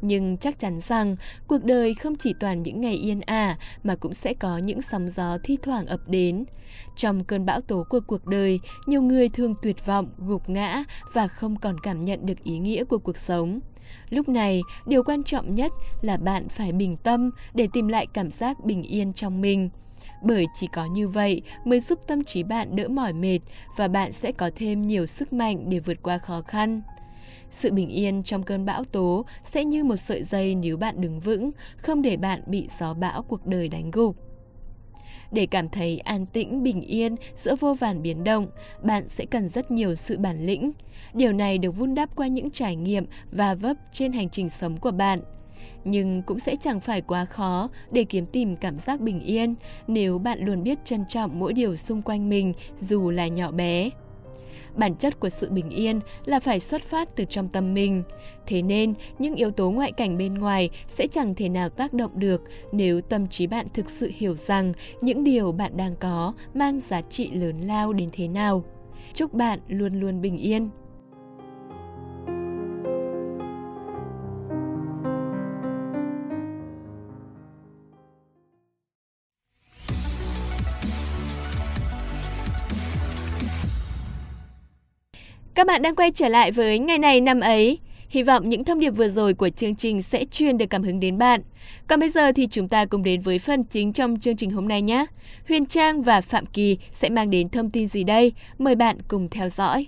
Nhưng 0.00 0.37
chắc 0.37 0.59
chắn 0.59 0.81
rằng 0.81 1.17
cuộc 1.47 1.65
đời 1.65 1.95
không 1.95 2.17
chỉ 2.17 2.35
toàn 2.41 2.62
những 2.62 2.81
ngày 2.81 2.95
yên 2.95 3.21
ả 3.21 3.57
mà 3.85 3.97
cũng 3.97 4.14
sẽ 4.14 4.35
có 4.35 4.59
những 4.59 4.83
sóng 4.83 5.09
gió 5.09 5.38
thi 5.43 5.59
thoảng 5.62 5.87
ập 5.87 6.00
đến. 6.07 6.45
Trong 6.97 7.25
cơn 7.25 7.47
bão 7.47 7.61
tố 7.61 7.85
của 7.88 8.00
cuộc 8.07 8.26
đời, 8.26 8.61
nhiều 8.87 9.02
người 9.02 9.28
thường 9.28 9.55
tuyệt 9.62 9.87
vọng, 9.87 10.09
gục 10.19 10.49
ngã 10.49 10.85
và 11.12 11.28
không 11.28 11.57
còn 11.57 11.81
cảm 11.81 12.00
nhận 12.00 12.26
được 12.26 12.45
ý 12.45 12.59
nghĩa 12.59 12.85
của 12.85 12.99
cuộc 12.99 13.19
sống. 13.19 13.61
Lúc 14.11 14.28
này, 14.28 14.62
điều 14.87 15.02
quan 15.02 15.23
trọng 15.23 15.55
nhất 15.55 15.73
là 16.02 16.17
bạn 16.17 16.49
phải 16.49 16.73
bình 16.73 16.97
tâm 16.97 17.31
để 17.55 17.69
tìm 17.73 17.88
lại 17.88 18.07
cảm 18.07 18.31
giác 18.31 18.64
bình 18.64 18.83
yên 18.83 19.12
trong 19.12 19.40
mình. 19.40 19.71
Bởi 20.23 20.47
chỉ 20.55 20.67
có 20.73 20.87
như 20.87 21.09
vậy 21.09 21.43
mới 21.64 21.81
giúp 21.81 21.99
tâm 22.07 22.25
trí 22.25 22.43
bạn 22.43 22.76
đỡ 22.76 22.88
mỏi 22.88 23.12
mệt 23.12 23.38
và 23.76 23.88
bạn 23.88 24.12
sẽ 24.12 24.33
có 24.33 24.50
thêm 24.57 24.87
nhiều 24.87 25.07
sức 25.07 25.33
mạnh 25.33 25.71
để 25.71 25.78
vượt 25.78 26.02
qua 26.02 26.19
khó 26.19 26.43
khăn. 26.43 26.83
Sự 27.50 27.73
bình 27.73 27.88
yên 27.88 28.23
trong 28.23 28.43
cơn 28.43 28.64
bão 28.64 28.85
tố 28.85 29.25
sẽ 29.45 29.64
như 29.64 29.85
một 29.85 29.97
sợi 29.97 30.23
dây 30.23 30.55
nếu 30.55 30.76
bạn 30.76 31.00
đứng 31.00 31.21
vững, 31.21 31.50
không 31.76 32.02
để 32.02 32.17
bạn 32.17 32.43
bị 32.47 32.69
gió 32.78 32.95
bão 32.95 33.23
cuộc 33.23 33.47
đời 33.47 33.69
đánh 33.69 33.90
gục. 33.90 34.17
Để 35.33 35.47
cảm 35.47 35.69
thấy 35.69 35.99
an 35.99 36.26
tĩnh, 36.26 36.62
bình 36.62 36.81
yên 36.81 37.17
giữa 37.35 37.57
vô 37.61 37.75
vàn 37.75 38.02
biến 38.02 38.25
động, 38.25 38.47
bạn 38.83 39.09
sẽ 39.09 39.25
cần 39.25 39.49
rất 39.49 39.71
nhiều 39.71 39.95
sự 39.95 40.19
bản 40.19 40.47
lĩnh. 40.47 40.73
Điều 41.14 41.33
này 41.33 41.59
được 41.59 41.71
vun 41.71 41.95
đắp 41.95 42.17
qua 42.17 42.26
những 42.26 42.50
trải 42.50 42.76
nghiệm 42.76 43.07
và 43.33 43.55
vấp 43.55 43.76
trên 43.93 44.12
hành 44.12 44.28
trình 44.31 44.49
sống 44.49 44.76
của 44.76 44.90
bạn. 44.90 45.19
Nhưng 45.85 46.23
cũng 46.23 46.38
sẽ 46.38 46.57
chẳng 46.61 46.81
phải 46.81 47.00
quá 47.00 47.25
khó 47.25 47.69
để 47.90 48.05
kiếm 48.05 48.26
tìm 48.26 48.57
cảm 48.57 48.78
giác 48.78 49.00
bình 49.00 49.21
yên 49.21 49.55
nếu 49.87 50.19
bạn 50.19 50.38
luôn 50.40 50.62
biết 50.62 50.78
trân 50.85 51.05
trọng 51.09 51.38
mỗi 51.38 51.52
điều 51.52 51.76
xung 51.76 52.02
quanh 52.02 52.28
mình 52.28 52.52
dù 52.76 53.11
là 53.11 53.28
nhỏ 53.28 53.50
bé. 53.50 53.90
Bản 54.75 54.95
chất 54.95 55.21
của 55.21 55.29
sự 55.29 55.51
bình 55.51 55.71
yên 55.71 56.01
là 56.25 56.41
phải 56.41 56.61
xuất 56.61 56.83
phát 56.83 57.17
từ 57.17 57.25
trong 57.25 57.49
tâm 57.49 57.75
mình. 57.75 58.03
Thế 58.47 58.63
nên, 58.63 58.95
những 59.19 59.35
yếu 59.35 59.51
tố 59.51 59.71
ngoại 59.71 59.93
cảnh 59.93 60.19
bên 60.19 60.35
ngoài 60.35 60.71
sẽ 60.87 61.07
chẳng 61.07 61.35
thể 61.35 61.49
nào 61.49 61.69
tác 61.69 61.93
động 61.93 62.11
được 62.15 62.43
nếu 62.73 63.01
tâm 63.01 63.29
trí 63.29 63.47
bạn 63.47 63.67
thực 63.75 63.91
sự 63.91 64.11
hiểu 64.15 64.35
rằng 64.35 64.73
những 65.01 65.25
điều 65.25 65.53
bạn 65.53 65.77
đang 65.77 65.97
có 65.97 66.35
mang 66.55 66.81
giá 66.81 67.01
trị 67.01 67.31
lớn 67.31 67.61
lao 67.61 67.93
đến 67.93 68.09
thế 68.13 68.29
nào. 68.29 68.65
Chúc 69.15 69.35
bạn 69.35 69.61
luôn 69.69 70.01
luôn 70.01 70.21
bình 70.21 70.39
yên. 70.39 70.71
Bạn 85.69 85.83
đang 85.83 85.95
quay 85.95 86.13
trở 86.13 86.29
lại 86.29 86.53
với 86.53 86.79
ngày 86.79 86.99
này 86.99 87.21
năm 87.21 87.41
ấy. 87.41 87.79
Hy 88.09 88.23
vọng 88.23 88.49
những 88.49 88.65
thông 88.65 88.81
điệp 88.81 88.91
vừa 88.91 89.09
rồi 89.09 89.35
của 89.35 89.49
chương 89.49 89.77
trình 89.77 90.03
sẽ 90.03 90.25
truyền 90.25 90.59
được 90.59 90.67
cảm 90.71 90.83
hứng 90.83 91.01
đến 91.01 91.19
bạn. 91.19 91.41
Còn 91.87 92.01
bây 92.01 92.09
giờ 92.09 92.33
thì 92.33 92.47
chúng 92.47 92.69
ta 92.69 92.85
cùng 92.85 93.03
đến 93.03 93.21
với 93.21 93.39
phần 93.39 93.65
chính 93.65 93.93
trong 93.93 94.21
chương 94.21 94.37
trình 94.37 94.51
hôm 94.51 94.69
nay 94.69 94.83
nhé. 94.83 95.07
Huyền 95.49 95.67
Trang 95.67 96.03
và 96.03 96.21
Phạm 96.21 96.47
Kỳ 96.47 96.79
sẽ 96.93 97.11
mang 97.11 97.31
đến 97.31 97.49
thông 97.49 97.71
tin 97.71 97.89
gì 97.89 98.05
đây? 98.05 98.33
Mời 98.59 98.75
bạn 98.75 98.99
cùng 99.09 99.29
theo 99.31 99.49
dõi. 99.49 99.87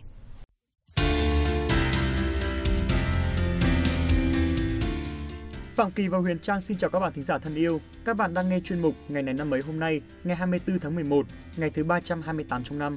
Phạm 5.74 5.90
Kỳ 5.90 6.08
và 6.08 6.18
Huyền 6.18 6.38
Trang 6.38 6.60
xin 6.60 6.78
chào 6.78 6.90
các 6.90 7.00
bạn 7.00 7.12
thính 7.12 7.24
giả 7.24 7.38
thân 7.38 7.54
yêu. 7.54 7.80
Các 8.04 8.16
bạn 8.16 8.34
đang 8.34 8.48
nghe 8.48 8.60
chuyên 8.60 8.82
mục 8.82 8.94
Ngày 9.08 9.22
này 9.22 9.34
năm 9.34 9.54
ấy 9.54 9.60
hôm 9.66 9.80
nay, 9.80 10.00
ngày 10.24 10.36
24 10.36 10.78
tháng 10.78 10.94
11, 10.94 11.26
ngày 11.56 11.70
thứ 11.70 11.84
328 11.84 12.64
trong 12.64 12.78
năm. 12.78 12.96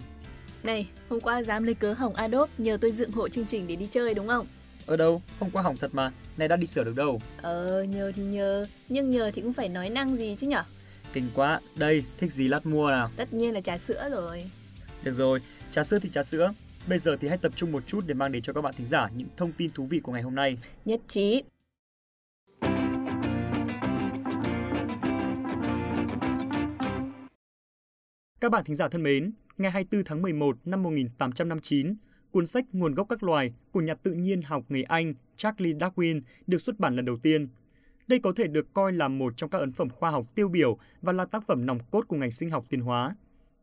Này, 0.63 0.87
hôm 1.09 1.19
qua 1.19 1.43
dám 1.43 1.63
lấy 1.63 1.73
cớ 1.73 1.93
hỏng 1.93 2.13
Adobe 2.13 2.51
nhờ 2.57 2.77
tôi 2.81 2.91
dựng 2.91 3.11
hộ 3.11 3.29
chương 3.29 3.45
trình 3.45 3.67
để 3.67 3.75
đi 3.75 3.87
chơi 3.91 4.13
đúng 4.13 4.27
không? 4.27 4.47
Ở 4.85 4.97
đâu? 4.97 5.21
Hôm 5.39 5.49
qua 5.51 5.61
hỏng 5.61 5.77
thật 5.77 5.89
mà, 5.93 6.11
này 6.37 6.47
đã 6.47 6.55
đi 6.55 6.67
sửa 6.67 6.83
được 6.83 6.95
đâu. 6.95 7.21
Ờ, 7.41 7.83
nhờ 7.83 8.11
thì 8.15 8.23
nhờ, 8.23 8.65
nhưng 8.89 9.09
nhờ 9.09 9.31
thì 9.33 9.41
cũng 9.41 9.53
phải 9.53 9.69
nói 9.69 9.89
năng 9.89 10.15
gì 10.15 10.35
chứ 10.39 10.47
nhở? 10.47 10.63
Kinh 11.13 11.29
quá, 11.35 11.59
đây, 11.75 12.03
thích 12.17 12.33
gì 12.33 12.47
lát 12.47 12.65
mua 12.65 12.89
nào. 12.89 13.11
Tất 13.15 13.33
nhiên 13.33 13.53
là 13.53 13.61
trà 13.61 13.77
sữa 13.77 14.09
rồi. 14.11 14.43
Được 15.03 15.13
rồi, 15.13 15.39
trà 15.71 15.83
sữa 15.83 15.99
thì 16.01 16.09
trà 16.09 16.23
sữa. 16.23 16.53
Bây 16.87 16.99
giờ 16.99 17.17
thì 17.19 17.27
hãy 17.27 17.37
tập 17.37 17.51
trung 17.55 17.71
một 17.71 17.83
chút 17.87 18.03
để 18.07 18.13
mang 18.13 18.31
đến 18.31 18.43
cho 18.43 18.53
các 18.53 18.61
bạn 18.61 18.73
thính 18.77 18.87
giả 18.87 19.09
những 19.15 19.27
thông 19.37 19.51
tin 19.51 19.69
thú 19.71 19.85
vị 19.85 19.99
của 19.99 20.11
ngày 20.11 20.21
hôm 20.21 20.35
nay. 20.35 20.57
Nhất 20.85 20.99
trí. 21.07 21.43
Các 28.41 28.51
bạn 28.51 28.63
thính 28.63 28.75
giả 28.75 28.87
thân 28.87 29.03
mến, 29.03 29.31
ngày 29.57 29.71
24 29.71 30.03
tháng 30.05 30.21
11 30.21 30.57
năm 30.65 30.83
1859, 30.83 31.95
cuốn 32.31 32.45
sách 32.45 32.65
Nguồn 32.71 32.93
gốc 32.95 33.07
các 33.09 33.23
loài 33.23 33.53
của 33.71 33.81
nhà 33.81 33.95
tự 33.95 34.13
nhiên 34.13 34.41
học 34.41 34.63
người 34.69 34.83
Anh 34.83 35.13
Charles 35.35 35.75
Darwin 35.75 36.21
được 36.47 36.57
xuất 36.57 36.79
bản 36.79 36.95
lần 36.95 37.05
đầu 37.05 37.17
tiên. 37.17 37.47
Đây 38.07 38.19
có 38.19 38.33
thể 38.35 38.47
được 38.47 38.73
coi 38.73 38.93
là 38.93 39.07
một 39.07 39.33
trong 39.37 39.49
các 39.49 39.59
ấn 39.59 39.71
phẩm 39.71 39.89
khoa 39.89 40.09
học 40.09 40.25
tiêu 40.35 40.47
biểu 40.47 40.77
và 41.01 41.13
là 41.13 41.25
tác 41.25 41.43
phẩm 41.47 41.65
nòng 41.65 41.79
cốt 41.91 42.07
của 42.07 42.15
ngành 42.15 42.31
sinh 42.31 42.49
học 42.49 42.65
tiến 42.69 42.81
hóa. 42.81 43.15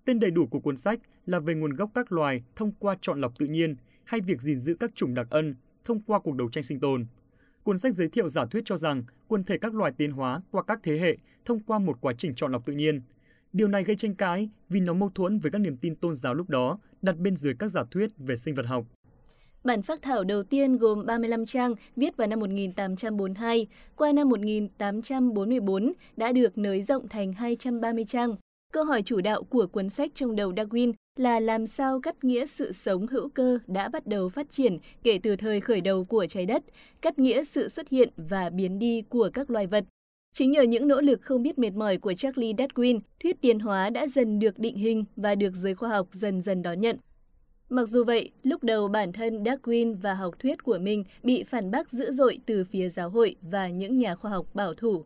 Tên 0.04 0.20
đầy 0.20 0.30
đủ 0.30 0.46
của 0.46 0.60
cuốn 0.60 0.76
sách 0.76 1.00
là 1.26 1.40
về 1.40 1.54
nguồn 1.54 1.76
gốc 1.76 1.90
các 1.94 2.12
loài 2.12 2.42
thông 2.56 2.72
qua 2.78 2.96
chọn 3.00 3.20
lọc 3.20 3.38
tự 3.38 3.46
nhiên 3.46 3.76
hay 4.04 4.20
việc 4.20 4.40
gìn 4.40 4.58
giữ 4.58 4.74
các 4.74 4.94
chủng 4.94 5.14
đặc 5.14 5.26
ân 5.30 5.54
thông 5.84 6.00
qua 6.00 6.18
cuộc 6.18 6.34
đấu 6.34 6.48
tranh 6.50 6.62
sinh 6.62 6.80
tồn. 6.80 7.06
Cuốn 7.62 7.78
sách 7.78 7.94
giới 7.94 8.08
thiệu 8.08 8.28
giả 8.28 8.44
thuyết 8.46 8.62
cho 8.64 8.76
rằng 8.76 9.02
quần 9.28 9.44
thể 9.44 9.58
các 9.58 9.74
loài 9.74 9.92
tiến 9.96 10.10
hóa 10.10 10.42
qua 10.50 10.62
các 10.62 10.80
thế 10.82 10.98
hệ 10.98 11.16
thông 11.44 11.60
qua 11.60 11.78
một 11.78 12.00
quá 12.00 12.12
trình 12.18 12.34
chọn 12.34 12.52
lọc 12.52 12.66
tự 12.66 12.72
nhiên– 12.72 13.02
Điều 13.52 13.68
này 13.68 13.84
gây 13.84 13.96
tranh 13.96 14.14
cãi 14.14 14.48
vì 14.68 14.80
nó 14.80 14.94
mâu 14.94 15.10
thuẫn 15.14 15.38
với 15.38 15.52
các 15.52 15.58
niềm 15.58 15.76
tin 15.76 15.94
tôn 15.94 16.14
giáo 16.14 16.34
lúc 16.34 16.50
đó 16.50 16.78
đặt 17.02 17.18
bên 17.18 17.36
dưới 17.36 17.54
các 17.58 17.68
giả 17.68 17.82
thuyết 17.90 18.10
về 18.18 18.36
sinh 18.36 18.54
vật 18.54 18.66
học. 18.66 18.84
Bản 19.64 19.82
phác 19.82 20.02
thảo 20.02 20.24
đầu 20.24 20.42
tiên 20.42 20.76
gồm 20.76 21.06
35 21.06 21.46
trang 21.46 21.74
viết 21.96 22.16
vào 22.16 22.28
năm 22.28 22.40
1842, 22.40 23.66
qua 23.96 24.12
năm 24.12 24.28
1844 24.28 25.92
đã 26.16 26.32
được 26.32 26.58
nới 26.58 26.82
rộng 26.82 27.08
thành 27.08 27.32
230 27.32 28.04
trang. 28.04 28.36
Câu 28.72 28.84
hỏi 28.84 29.02
chủ 29.02 29.20
đạo 29.20 29.42
của 29.42 29.66
cuốn 29.66 29.88
sách 29.88 30.10
trong 30.14 30.36
đầu 30.36 30.52
Darwin 30.52 30.92
là 31.16 31.40
làm 31.40 31.66
sao 31.66 32.00
cắt 32.00 32.24
nghĩa 32.24 32.46
sự 32.46 32.72
sống 32.72 33.06
hữu 33.06 33.28
cơ 33.28 33.58
đã 33.66 33.88
bắt 33.88 34.06
đầu 34.06 34.28
phát 34.28 34.50
triển 34.50 34.78
kể 35.02 35.18
từ 35.22 35.36
thời 35.36 35.60
khởi 35.60 35.80
đầu 35.80 36.04
của 36.04 36.26
trái 36.26 36.46
đất, 36.46 36.62
cắt 37.02 37.18
nghĩa 37.18 37.44
sự 37.44 37.68
xuất 37.68 37.88
hiện 37.88 38.08
và 38.16 38.50
biến 38.50 38.78
đi 38.78 39.02
của 39.08 39.30
các 39.34 39.50
loài 39.50 39.66
vật, 39.66 39.84
Chính 40.32 40.50
nhờ 40.50 40.62
những 40.62 40.88
nỗ 40.88 41.00
lực 41.00 41.22
không 41.22 41.42
biết 41.42 41.58
mệt 41.58 41.74
mỏi 41.74 41.98
của 41.98 42.14
Charlie 42.14 42.52
Darwin, 42.52 43.00
thuyết 43.22 43.40
tiến 43.40 43.58
hóa 43.58 43.90
đã 43.90 44.06
dần 44.06 44.38
được 44.38 44.58
định 44.58 44.76
hình 44.76 45.04
và 45.16 45.34
được 45.34 45.54
giới 45.54 45.74
khoa 45.74 45.88
học 45.88 46.08
dần 46.12 46.42
dần 46.42 46.62
đón 46.62 46.80
nhận. 46.80 46.96
Mặc 47.68 47.88
dù 47.88 48.04
vậy, 48.04 48.30
lúc 48.42 48.64
đầu 48.64 48.88
bản 48.88 49.12
thân 49.12 49.42
Darwin 49.42 49.96
và 49.96 50.14
học 50.14 50.34
thuyết 50.38 50.62
của 50.62 50.78
mình 50.78 51.04
bị 51.22 51.42
phản 51.42 51.70
bác 51.70 51.92
dữ 51.92 52.12
dội 52.12 52.38
từ 52.46 52.64
phía 52.64 52.88
giáo 52.88 53.10
hội 53.10 53.36
và 53.42 53.68
những 53.68 53.96
nhà 53.96 54.14
khoa 54.14 54.30
học 54.30 54.46
bảo 54.54 54.74
thủ. 54.74 55.04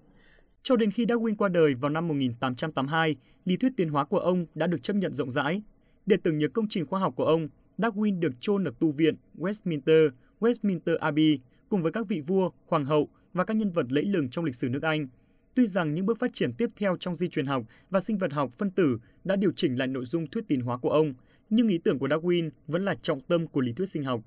Cho 0.62 0.76
đến 0.76 0.90
khi 0.90 1.04
Darwin 1.04 1.36
qua 1.36 1.48
đời 1.48 1.74
vào 1.74 1.90
năm 1.90 2.08
1882, 2.08 3.16
lý 3.44 3.56
thuyết 3.56 3.72
tiến 3.76 3.88
hóa 3.88 4.04
của 4.04 4.18
ông 4.18 4.46
đã 4.54 4.66
được 4.66 4.82
chấp 4.82 4.96
nhận 4.96 5.14
rộng 5.14 5.30
rãi. 5.30 5.62
Để 6.06 6.16
tưởng 6.22 6.38
nhớ 6.38 6.48
công 6.48 6.68
trình 6.68 6.86
khoa 6.86 7.00
học 7.00 7.14
của 7.16 7.24
ông, 7.24 7.48
Darwin 7.78 8.20
được 8.20 8.32
chôn 8.40 8.64
ở 8.64 8.72
tu 8.78 8.90
viện 8.90 9.14
Westminster, 9.38 10.10
Westminster 10.40 10.98
Abbey 10.98 11.38
cùng 11.68 11.82
với 11.82 11.92
các 11.92 12.08
vị 12.08 12.20
vua, 12.20 12.50
hoàng 12.66 12.84
hậu 12.84 13.08
và 13.34 13.44
các 13.44 13.56
nhân 13.56 13.70
vật 13.70 13.86
lẫy 13.88 14.04
lừng 14.04 14.30
trong 14.30 14.44
lịch 14.44 14.54
sử 14.54 14.68
nước 14.68 14.82
Anh. 14.82 15.06
Tuy 15.54 15.66
rằng 15.66 15.94
những 15.94 16.06
bước 16.06 16.18
phát 16.18 16.32
triển 16.32 16.52
tiếp 16.58 16.70
theo 16.76 16.96
trong 16.96 17.16
di 17.16 17.28
truyền 17.28 17.46
học 17.46 17.64
và 17.90 18.00
sinh 18.00 18.18
vật 18.18 18.32
học 18.32 18.50
phân 18.52 18.70
tử 18.70 18.98
đã 19.24 19.36
điều 19.36 19.52
chỉnh 19.56 19.78
lại 19.78 19.88
nội 19.88 20.04
dung 20.04 20.26
thuyết 20.26 20.44
tiến 20.48 20.60
hóa 20.60 20.78
của 20.78 20.90
ông, 20.90 21.14
nhưng 21.50 21.68
ý 21.68 21.78
tưởng 21.78 21.98
của 21.98 22.06
Darwin 22.06 22.50
vẫn 22.66 22.84
là 22.84 22.94
trọng 23.02 23.20
tâm 23.20 23.46
của 23.46 23.60
lý 23.60 23.72
thuyết 23.72 23.88
sinh 23.88 24.04
học. 24.04 24.20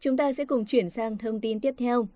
Chúng 0.00 0.16
ta 0.16 0.32
sẽ 0.32 0.44
cùng 0.44 0.64
chuyển 0.66 0.90
sang 0.90 1.18
thông 1.18 1.40
tin 1.40 1.60
tiếp 1.60 1.74
theo. 1.78 2.08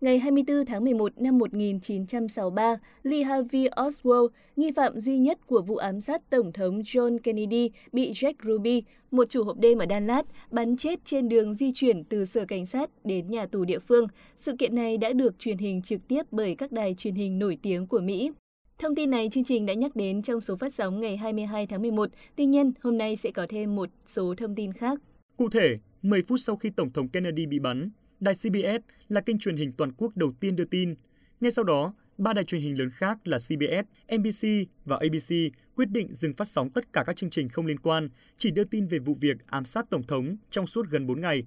Ngày 0.00 0.18
24 0.18 0.66
tháng 0.66 0.84
11 0.84 1.12
năm 1.16 1.38
1963, 1.38 2.76
Lee 3.02 3.22
Harvey 3.22 3.68
Oswald, 3.68 4.28
nghi 4.56 4.72
phạm 4.76 5.00
duy 5.00 5.18
nhất 5.18 5.46
của 5.46 5.62
vụ 5.62 5.76
ám 5.76 6.00
sát 6.00 6.30
Tổng 6.30 6.52
thống 6.52 6.80
John 6.80 7.18
Kennedy, 7.18 7.70
bị 7.92 8.12
Jack 8.12 8.32
Ruby, 8.44 8.82
một 9.10 9.28
chủ 9.28 9.44
hộp 9.44 9.58
đêm 9.58 9.78
ở 9.78 9.86
Dallas, 9.90 10.24
bắn 10.50 10.76
chết 10.76 11.04
trên 11.04 11.28
đường 11.28 11.54
di 11.54 11.72
chuyển 11.72 12.04
từ 12.04 12.24
sở 12.24 12.44
cảnh 12.44 12.66
sát 12.66 12.90
đến 13.04 13.30
nhà 13.30 13.46
tù 13.46 13.64
địa 13.64 13.78
phương. 13.78 14.06
Sự 14.36 14.56
kiện 14.58 14.74
này 14.74 14.98
đã 14.98 15.12
được 15.12 15.38
truyền 15.38 15.58
hình 15.58 15.82
trực 15.82 16.08
tiếp 16.08 16.22
bởi 16.30 16.54
các 16.54 16.72
đài 16.72 16.94
truyền 16.94 17.14
hình 17.14 17.38
nổi 17.38 17.58
tiếng 17.62 17.86
của 17.86 18.00
Mỹ. 18.00 18.30
Thông 18.78 18.94
tin 18.94 19.10
này 19.10 19.28
chương 19.32 19.44
trình 19.44 19.66
đã 19.66 19.74
nhắc 19.74 19.96
đến 19.96 20.22
trong 20.22 20.40
số 20.40 20.56
phát 20.56 20.74
sóng 20.74 21.00
ngày 21.00 21.16
22 21.16 21.66
tháng 21.66 21.82
11, 21.82 22.10
tuy 22.36 22.46
nhiên 22.46 22.72
hôm 22.82 22.98
nay 22.98 23.16
sẽ 23.16 23.30
có 23.30 23.46
thêm 23.48 23.76
một 23.76 23.88
số 24.06 24.34
thông 24.34 24.54
tin 24.54 24.72
khác. 24.72 25.00
Cụ 25.36 25.48
thể, 25.48 25.78
10 26.02 26.22
phút 26.22 26.40
sau 26.40 26.56
khi 26.56 26.70
Tổng 26.70 26.90
thống 26.90 27.08
Kennedy 27.08 27.46
bị 27.46 27.58
bắn, 27.58 27.90
Đài 28.20 28.34
CBS 28.34 28.82
là 29.08 29.20
kênh 29.20 29.38
truyền 29.38 29.56
hình 29.56 29.72
toàn 29.72 29.92
quốc 29.92 30.16
đầu 30.16 30.32
tiên 30.40 30.56
đưa 30.56 30.64
tin. 30.64 30.94
Ngay 31.40 31.50
sau 31.50 31.64
đó, 31.64 31.94
ba 32.18 32.32
đài 32.32 32.44
truyền 32.44 32.60
hình 32.60 32.78
lớn 32.78 32.90
khác 32.90 33.18
là 33.24 33.38
CBS, 33.38 34.14
NBC 34.16 34.48
và 34.84 34.96
ABC 34.96 35.54
quyết 35.76 35.90
định 35.90 36.14
dừng 36.14 36.32
phát 36.32 36.48
sóng 36.48 36.70
tất 36.70 36.92
cả 36.92 37.04
các 37.06 37.16
chương 37.16 37.30
trình 37.30 37.48
không 37.48 37.66
liên 37.66 37.78
quan, 37.78 38.08
chỉ 38.36 38.50
đưa 38.50 38.64
tin 38.64 38.86
về 38.86 38.98
vụ 38.98 39.14
việc 39.20 39.36
ám 39.46 39.64
sát 39.64 39.90
Tổng 39.90 40.02
thống 40.02 40.36
trong 40.50 40.66
suốt 40.66 40.86
gần 40.90 41.06
4 41.06 41.20
ngày. 41.20 41.42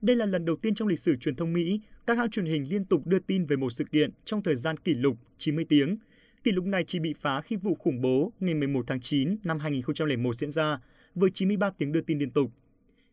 Đây 0.00 0.16
là 0.16 0.26
lần 0.26 0.44
đầu 0.44 0.56
tiên 0.56 0.74
trong 0.74 0.88
lịch 0.88 0.98
sử 0.98 1.16
truyền 1.16 1.36
thông 1.36 1.52
Mỹ, 1.52 1.80
các 2.06 2.18
hãng 2.18 2.30
truyền 2.30 2.46
hình 2.46 2.64
liên 2.70 2.84
tục 2.84 3.06
đưa 3.06 3.18
tin 3.18 3.44
về 3.44 3.56
một 3.56 3.70
sự 3.70 3.84
kiện 3.84 4.10
trong 4.24 4.42
thời 4.42 4.54
gian 4.54 4.76
kỷ 4.76 4.94
lục 4.94 5.16
90 5.38 5.64
tiếng. 5.68 5.96
Kỷ 6.44 6.52
lục 6.52 6.64
này 6.64 6.84
chỉ 6.86 6.98
bị 6.98 7.12
phá 7.12 7.40
khi 7.40 7.56
vụ 7.56 7.74
khủng 7.74 8.00
bố 8.00 8.32
ngày 8.40 8.54
11 8.54 8.84
tháng 8.86 9.00
9 9.00 9.36
năm 9.44 9.58
2001 9.58 10.36
diễn 10.36 10.50
ra, 10.50 10.80
với 11.14 11.30
93 11.30 11.70
tiếng 11.70 11.92
đưa 11.92 12.00
tin 12.00 12.18
liên 12.18 12.30
tục. 12.30 12.50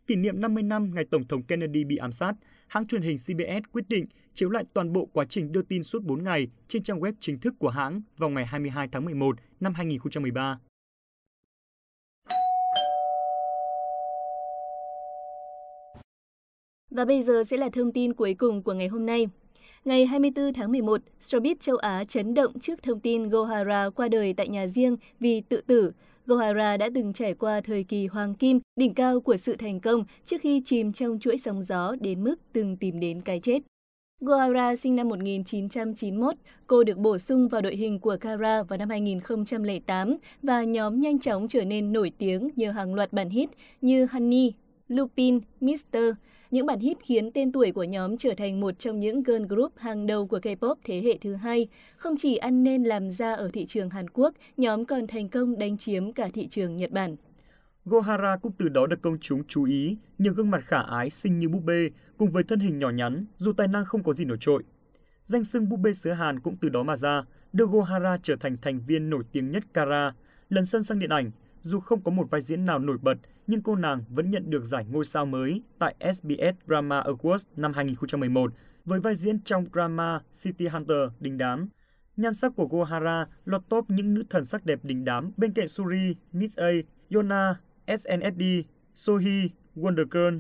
Kỷ 0.08 0.16
niệm 0.16 0.42
50 0.42 0.64
năm 0.64 0.92
ngày 0.96 1.06
Tổng 1.06 1.28
thống 1.28 1.44
Kennedy 1.44 1.84
bị 1.84 1.98
ám 1.98 2.12
sát, 2.12 2.34
hãng 2.68 2.88
truyền 2.88 3.02
hình 3.02 3.18
CBS 3.18 3.72
quyết 3.72 3.86
định 3.90 4.06
chiếu 4.34 4.50
lại 4.50 4.64
toàn 4.74 4.94
bộ 4.94 5.10
quá 5.14 5.26
trình 5.30 5.52
đưa 5.52 5.62
tin 5.62 5.84
suốt 5.84 6.04
4 6.04 6.24
ngày 6.24 6.48
trên 6.68 6.84
trang 6.84 7.00
web 7.00 7.14
chính 7.20 7.40
thức 7.40 7.54
của 7.60 7.70
hãng 7.70 8.02
vào 8.18 8.30
ngày 8.30 8.46
22 8.46 8.88
tháng 8.92 9.06
11 9.06 9.38
năm 9.60 9.74
2013. 9.74 10.60
Và 16.92 17.06
bây 17.06 17.24
giờ 17.24 17.44
sẽ 17.44 17.58
là 17.58 17.70
thông 17.70 17.92
tin 17.92 18.14
cuối 18.14 18.34
cùng 18.34 18.64
của 18.64 18.74
ngày 18.74 18.88
hôm 18.88 19.06
nay. 19.06 19.28
Ngày 19.88 20.06
24 20.06 20.54
tháng 20.54 20.72
11, 20.72 21.02
showbiz 21.22 21.56
châu 21.60 21.78
Á 21.78 22.04
chấn 22.08 22.34
động 22.34 22.60
trước 22.60 22.84
thông 22.84 23.00
tin 23.00 23.30
Gohara 23.30 23.90
qua 23.90 24.08
đời 24.08 24.34
tại 24.34 24.48
nhà 24.48 24.68
riêng 24.68 24.98
vì 25.20 25.42
tự 25.42 25.62
tử. 25.62 25.92
Gohara 26.26 26.78
đã 26.78 26.90
từng 26.96 27.14
trải 27.14 27.34
qua 27.34 27.62
thời 27.62 27.84
kỳ 27.84 28.08
hoàng 28.08 28.34
kim, 28.36 28.60
đỉnh 28.76 28.94
cao 28.94 29.20
của 29.20 29.38
sự 29.38 29.56
thành 29.56 29.80
công 29.80 30.04
trước 30.24 30.42
khi 30.42 30.62
chìm 30.66 30.94
trong 30.94 31.20
chuỗi 31.20 31.38
sóng 31.38 31.64
gió 31.64 31.96
đến 32.02 32.24
mức 32.24 32.36
từng 32.54 32.78
tìm 32.78 33.00
đến 33.00 33.22
cái 33.22 33.40
chết. 33.40 33.60
Gohara 34.22 34.76
sinh 34.76 34.96
năm 34.96 35.10
1991, 35.10 36.36
cô 36.68 36.84
được 36.84 36.98
bổ 36.98 37.18
sung 37.18 37.48
vào 37.48 37.62
đội 37.62 37.76
hình 37.76 38.00
của 38.00 38.18
Kara 38.22 38.64
vào 38.64 38.78
năm 38.78 38.90
2008 38.90 40.18
và 40.44 40.64
nhóm 40.64 41.02
nhanh 41.02 41.20
chóng 41.20 41.48
trở 41.48 41.66
nên 41.66 41.94
nổi 41.94 42.12
tiếng 42.18 42.50
nhờ 42.56 42.72
hàng 42.72 42.96
loạt 42.96 43.14
bản 43.14 43.30
hit 43.30 43.50
như 43.82 44.08
Honey, 44.12 44.54
Lupin, 44.88 45.40
Mister, 45.62 46.04
những 46.52 46.66
bản 46.66 46.80
hit 46.80 46.98
khiến 47.02 47.32
tên 47.32 47.52
tuổi 47.52 47.72
của 47.72 47.84
nhóm 47.84 48.18
trở 48.18 48.30
thành 48.38 48.60
một 48.60 48.80
trong 48.80 49.00
những 49.00 49.24
girl 49.24 49.46
group 49.50 49.74
hàng 49.78 50.08
đầu 50.08 50.28
của 50.28 50.40
K-pop 50.40 50.76
thế 50.84 51.02
hệ 51.02 51.18
thứ 51.22 51.36
hai. 51.36 51.68
Không 51.98 52.16
chỉ 52.18 52.36
ăn 52.38 52.64
nên 52.64 52.84
làm 52.84 53.12
ra 53.12 53.34
ở 53.34 53.50
thị 53.54 53.66
trường 53.66 53.90
Hàn 53.90 54.10
Quốc, 54.10 54.34
nhóm 54.58 54.86
còn 54.86 55.08
thành 55.08 55.30
công 55.30 55.60
đánh 55.60 55.78
chiếm 55.78 56.14
cả 56.14 56.30
thị 56.34 56.48
trường 56.48 56.78
Nhật 56.78 56.92
Bản. 56.92 57.16
Gohara 57.86 58.38
cũng 58.42 58.52
từ 58.58 58.70
đó 58.70 58.88
được 58.88 59.02
công 59.02 59.18
chúng 59.22 59.44
chú 59.48 59.64
ý, 59.64 59.98
nhờ 60.18 60.32
gương 60.32 60.52
mặt 60.52 60.64
khả 60.66 60.82
ái 60.82 61.10
xinh 61.10 61.40
như 61.40 61.50
búp 61.50 61.62
bê, 61.66 61.90
cùng 62.18 62.32
với 62.32 62.44
thân 62.44 62.60
hình 62.60 62.80
nhỏ 62.80 62.90
nhắn, 62.90 63.26
dù 63.38 63.54
tài 63.54 63.68
năng 63.68 63.86
không 63.86 64.04
có 64.04 64.14
gì 64.14 64.26
nổi 64.26 64.38
trội. 64.40 64.64
Danh 65.26 65.44
xưng 65.44 65.70
búp 65.70 65.78
bê 65.78 65.94
xứ 65.94 66.12
Hàn 66.12 66.40
cũng 66.40 66.56
từ 66.62 66.70
đó 66.70 66.84
mà 66.84 66.98
ra, 66.98 67.24
đưa 67.54 67.66
Gohara 67.66 68.18
trở 68.24 68.36
thành 68.36 68.58
thành 68.62 68.80
viên 68.88 69.10
nổi 69.10 69.24
tiếng 69.32 69.52
nhất 69.52 69.64
Kara. 69.74 70.14
Lần 70.50 70.66
sân 70.66 70.84
sang 70.84 71.00
điện 71.00 71.10
ảnh, 71.10 71.32
dù 71.62 71.80
không 71.80 72.02
có 72.02 72.12
một 72.12 72.30
vai 72.30 72.42
diễn 72.42 72.66
nào 72.66 72.80
nổi 72.80 72.98
bật, 73.02 73.18
nhưng 73.48 73.62
cô 73.62 73.76
nàng 73.76 74.04
vẫn 74.10 74.32
nhận 74.32 74.50
được 74.50 74.66
giải 74.66 74.86
ngôi 74.92 75.06
sao 75.06 75.26
mới 75.26 75.62
tại 75.80 75.96
SBS 76.14 76.68
Drama 76.68 77.02
Awards 77.02 77.46
năm 77.56 77.74
2011 77.74 78.54
với 78.86 79.00
vai 79.00 79.16
diễn 79.16 79.40
trong 79.40 79.66
drama 79.74 80.22
City 80.44 80.68
Hunter 80.68 81.10
đình 81.20 81.38
đám. 81.38 81.70
Nhan 82.18 82.34
sắc 82.34 82.52
của 82.56 82.68
Gohara 82.68 83.28
lọt 83.46 83.62
top 83.70 83.90
những 83.90 84.14
nữ 84.14 84.24
thần 84.30 84.46
sắc 84.46 84.66
đẹp 84.66 84.80
đình 84.84 85.06
đám 85.06 85.32
bên 85.38 85.54
cạnh 85.54 85.68
Suri, 85.68 86.16
Miss 86.32 86.58
A, 86.58 86.70
Yona, 87.14 87.60
SNSD, 87.88 88.44
Sohee, 88.94 89.48
Wonder 89.76 90.06
Girl. 90.12 90.38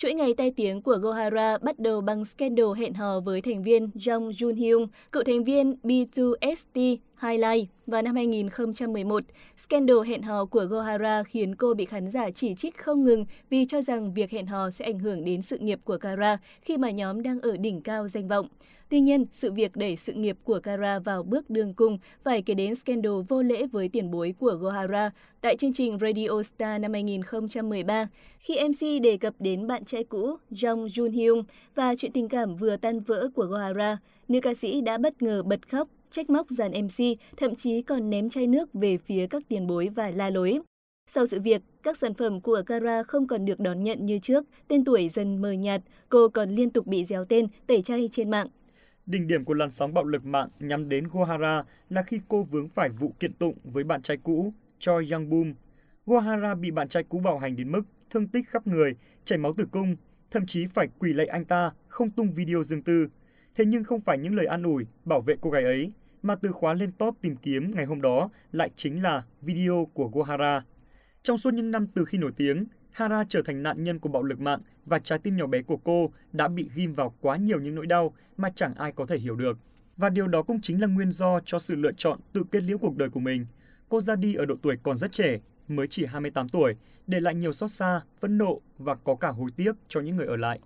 Chuỗi 0.00 0.14
ngày 0.14 0.34
tai 0.34 0.50
tiếng 0.56 0.82
của 0.82 0.98
Gohara 1.02 1.58
bắt 1.58 1.78
đầu 1.78 2.00
bằng 2.00 2.24
scandal 2.24 2.66
hẹn 2.76 2.94
hò 2.94 3.20
với 3.20 3.40
thành 3.40 3.62
viên 3.62 3.90
Jong 3.94 4.30
Jun 4.30 4.54
Hyung, 4.54 4.88
cựu 5.12 5.22
thành 5.24 5.44
viên 5.44 5.76
B2ST 5.82 6.96
Highlight 7.22 7.70
vào 7.86 8.02
năm 8.02 8.14
2011. 8.14 9.22
Scandal 9.58 9.96
hẹn 10.06 10.22
hò 10.22 10.44
của 10.44 10.64
Gohara 10.64 11.22
khiến 11.22 11.54
cô 11.54 11.74
bị 11.74 11.84
khán 11.84 12.10
giả 12.10 12.30
chỉ 12.30 12.54
trích 12.54 12.76
không 12.76 13.04
ngừng 13.04 13.24
vì 13.50 13.64
cho 13.64 13.82
rằng 13.82 14.14
việc 14.14 14.30
hẹn 14.30 14.46
hò 14.46 14.70
sẽ 14.70 14.84
ảnh 14.84 14.98
hưởng 14.98 15.24
đến 15.24 15.42
sự 15.42 15.58
nghiệp 15.58 15.80
của 15.84 15.98
Kara 15.98 16.38
khi 16.62 16.76
mà 16.76 16.90
nhóm 16.90 17.22
đang 17.22 17.40
ở 17.40 17.56
đỉnh 17.56 17.80
cao 17.80 18.08
danh 18.08 18.28
vọng. 18.28 18.46
Tuy 18.90 19.00
nhiên, 19.00 19.26
sự 19.32 19.52
việc 19.52 19.76
đẩy 19.76 19.96
sự 19.96 20.12
nghiệp 20.12 20.36
của 20.44 20.60
Kara 20.62 20.98
vào 20.98 21.22
bước 21.22 21.50
đường 21.50 21.74
cùng 21.74 21.98
phải 22.24 22.42
kể 22.42 22.54
đến 22.54 22.74
scandal 22.74 23.12
vô 23.28 23.42
lễ 23.42 23.66
với 23.66 23.88
tiền 23.88 24.10
bối 24.10 24.34
của 24.38 24.54
Gohara 24.60 25.10
tại 25.40 25.56
chương 25.56 25.72
trình 25.72 25.98
Radio 26.00 26.42
Star 26.42 26.80
năm 26.80 26.92
2013 26.92 28.08
khi 28.38 28.56
MC 28.68 29.02
đề 29.02 29.16
cập 29.16 29.34
đến 29.38 29.66
bạn 29.66 29.84
trai 29.84 30.04
cũ 30.04 30.36
Jong 30.50 30.86
Jun 30.86 31.10
Hyun 31.10 31.42
và 31.74 31.94
chuyện 31.98 32.12
tình 32.12 32.28
cảm 32.28 32.56
vừa 32.56 32.76
tan 32.76 33.00
vỡ 33.00 33.28
của 33.34 33.44
Gohara, 33.44 33.96
nữ 34.28 34.40
ca 34.40 34.54
sĩ 34.54 34.80
đã 34.80 34.98
bất 34.98 35.22
ngờ 35.22 35.42
bật 35.42 35.68
khóc 35.68 35.88
trách 36.10 36.30
móc 36.30 36.46
dàn 36.50 36.70
MC, 36.70 37.04
thậm 37.36 37.54
chí 37.54 37.82
còn 37.82 38.10
ném 38.10 38.28
chai 38.28 38.46
nước 38.46 38.68
về 38.72 38.98
phía 38.98 39.26
các 39.26 39.42
tiền 39.48 39.66
bối 39.66 39.88
và 39.94 40.10
la 40.10 40.30
lối. 40.30 40.60
Sau 41.06 41.26
sự 41.26 41.40
việc, 41.40 41.62
các 41.82 41.98
sản 41.98 42.14
phẩm 42.14 42.40
của 42.40 42.62
Kara 42.66 43.02
không 43.02 43.26
còn 43.26 43.44
được 43.44 43.60
đón 43.60 43.82
nhận 43.82 44.06
như 44.06 44.18
trước, 44.18 44.44
tên 44.68 44.84
tuổi 44.84 45.08
dần 45.08 45.42
mờ 45.42 45.52
nhạt, 45.52 45.82
cô 46.08 46.28
còn 46.28 46.50
liên 46.50 46.70
tục 46.70 46.86
bị 46.86 47.04
déo 47.04 47.24
tên, 47.24 47.46
tẩy 47.66 47.82
chay 47.82 48.08
trên 48.12 48.30
mạng. 48.30 48.46
Đỉnh 49.06 49.26
điểm 49.26 49.44
của 49.44 49.54
làn 49.54 49.70
sóng 49.70 49.94
bạo 49.94 50.04
lực 50.04 50.24
mạng 50.24 50.48
nhắm 50.60 50.88
đến 50.88 51.08
Gohara 51.12 51.64
là 51.88 52.02
khi 52.02 52.20
cô 52.28 52.42
vướng 52.42 52.68
phải 52.68 52.88
vụ 52.88 53.14
kiện 53.20 53.32
tụng 53.32 53.56
với 53.64 53.84
bạn 53.84 54.02
trai 54.02 54.16
cũ, 54.16 54.54
Choi 54.78 55.08
Young 55.12 55.30
Boom. 55.30 55.54
Gohara 56.06 56.54
bị 56.54 56.70
bạn 56.70 56.88
trai 56.88 57.04
cũ 57.08 57.18
bạo 57.18 57.38
hành 57.38 57.56
đến 57.56 57.72
mức 57.72 57.82
thương 58.10 58.28
tích 58.28 58.48
khắp 58.48 58.66
người, 58.66 58.94
chảy 59.24 59.38
máu 59.38 59.52
tử 59.52 59.66
cung, 59.70 59.96
thậm 60.30 60.46
chí 60.46 60.66
phải 60.66 60.88
quỳ 60.98 61.12
lạy 61.12 61.26
anh 61.26 61.44
ta 61.44 61.70
không 61.88 62.10
tung 62.10 62.32
video 62.32 62.62
riêng 62.62 62.82
tư. 62.82 63.08
Thế 63.54 63.64
nhưng 63.64 63.84
không 63.84 64.00
phải 64.00 64.18
những 64.18 64.34
lời 64.34 64.46
an 64.46 64.62
ủi, 64.62 64.86
bảo 65.04 65.20
vệ 65.20 65.34
cô 65.40 65.50
gái 65.50 65.64
ấy, 65.64 65.92
mà 66.22 66.34
từ 66.36 66.52
khóa 66.52 66.74
lên 66.74 66.92
top 66.92 67.16
tìm 67.20 67.36
kiếm 67.36 67.70
ngày 67.74 67.84
hôm 67.84 68.00
đó 68.00 68.30
lại 68.52 68.70
chính 68.76 69.02
là 69.02 69.22
video 69.40 69.88
của 69.94 70.08
Gohara. 70.08 70.64
Trong 71.22 71.38
suốt 71.38 71.54
những 71.54 71.70
năm 71.70 71.86
từ 71.86 72.04
khi 72.04 72.18
nổi 72.18 72.32
tiếng, 72.36 72.64
Hara 72.92 73.24
trở 73.28 73.42
thành 73.42 73.62
nạn 73.62 73.84
nhân 73.84 73.98
của 73.98 74.08
bạo 74.08 74.22
lực 74.22 74.40
mạng 74.40 74.60
và 74.86 74.98
trái 74.98 75.18
tim 75.18 75.36
nhỏ 75.36 75.46
bé 75.46 75.62
của 75.62 75.76
cô 75.76 76.10
đã 76.32 76.48
bị 76.48 76.70
ghim 76.74 76.94
vào 76.94 77.14
quá 77.20 77.36
nhiều 77.36 77.60
những 77.60 77.74
nỗi 77.74 77.86
đau 77.86 78.14
mà 78.36 78.50
chẳng 78.54 78.74
ai 78.74 78.92
có 78.92 79.06
thể 79.06 79.18
hiểu 79.18 79.36
được. 79.36 79.58
Và 79.96 80.08
điều 80.08 80.26
đó 80.26 80.42
cũng 80.42 80.60
chính 80.60 80.80
là 80.80 80.86
nguyên 80.86 81.12
do 81.12 81.40
cho 81.44 81.58
sự 81.58 81.74
lựa 81.74 81.92
chọn 81.96 82.18
tự 82.32 82.44
kết 82.50 82.62
liễu 82.62 82.78
cuộc 82.78 82.96
đời 82.96 83.10
của 83.10 83.20
mình. 83.20 83.46
Cô 83.88 84.00
ra 84.00 84.16
đi 84.16 84.34
ở 84.34 84.46
độ 84.46 84.54
tuổi 84.62 84.76
còn 84.82 84.96
rất 84.96 85.12
trẻ, 85.12 85.38
mới 85.68 85.86
chỉ 85.86 86.06
28 86.06 86.48
tuổi, 86.48 86.74
để 87.06 87.20
lại 87.20 87.34
nhiều 87.34 87.52
xót 87.52 87.70
xa, 87.70 88.00
phẫn 88.20 88.38
nộ 88.38 88.60
và 88.78 88.94
có 88.94 89.14
cả 89.14 89.28
hối 89.28 89.50
tiếc 89.56 89.72
cho 89.88 90.00
những 90.00 90.16
người 90.16 90.26
ở 90.26 90.36
lại. 90.36 90.60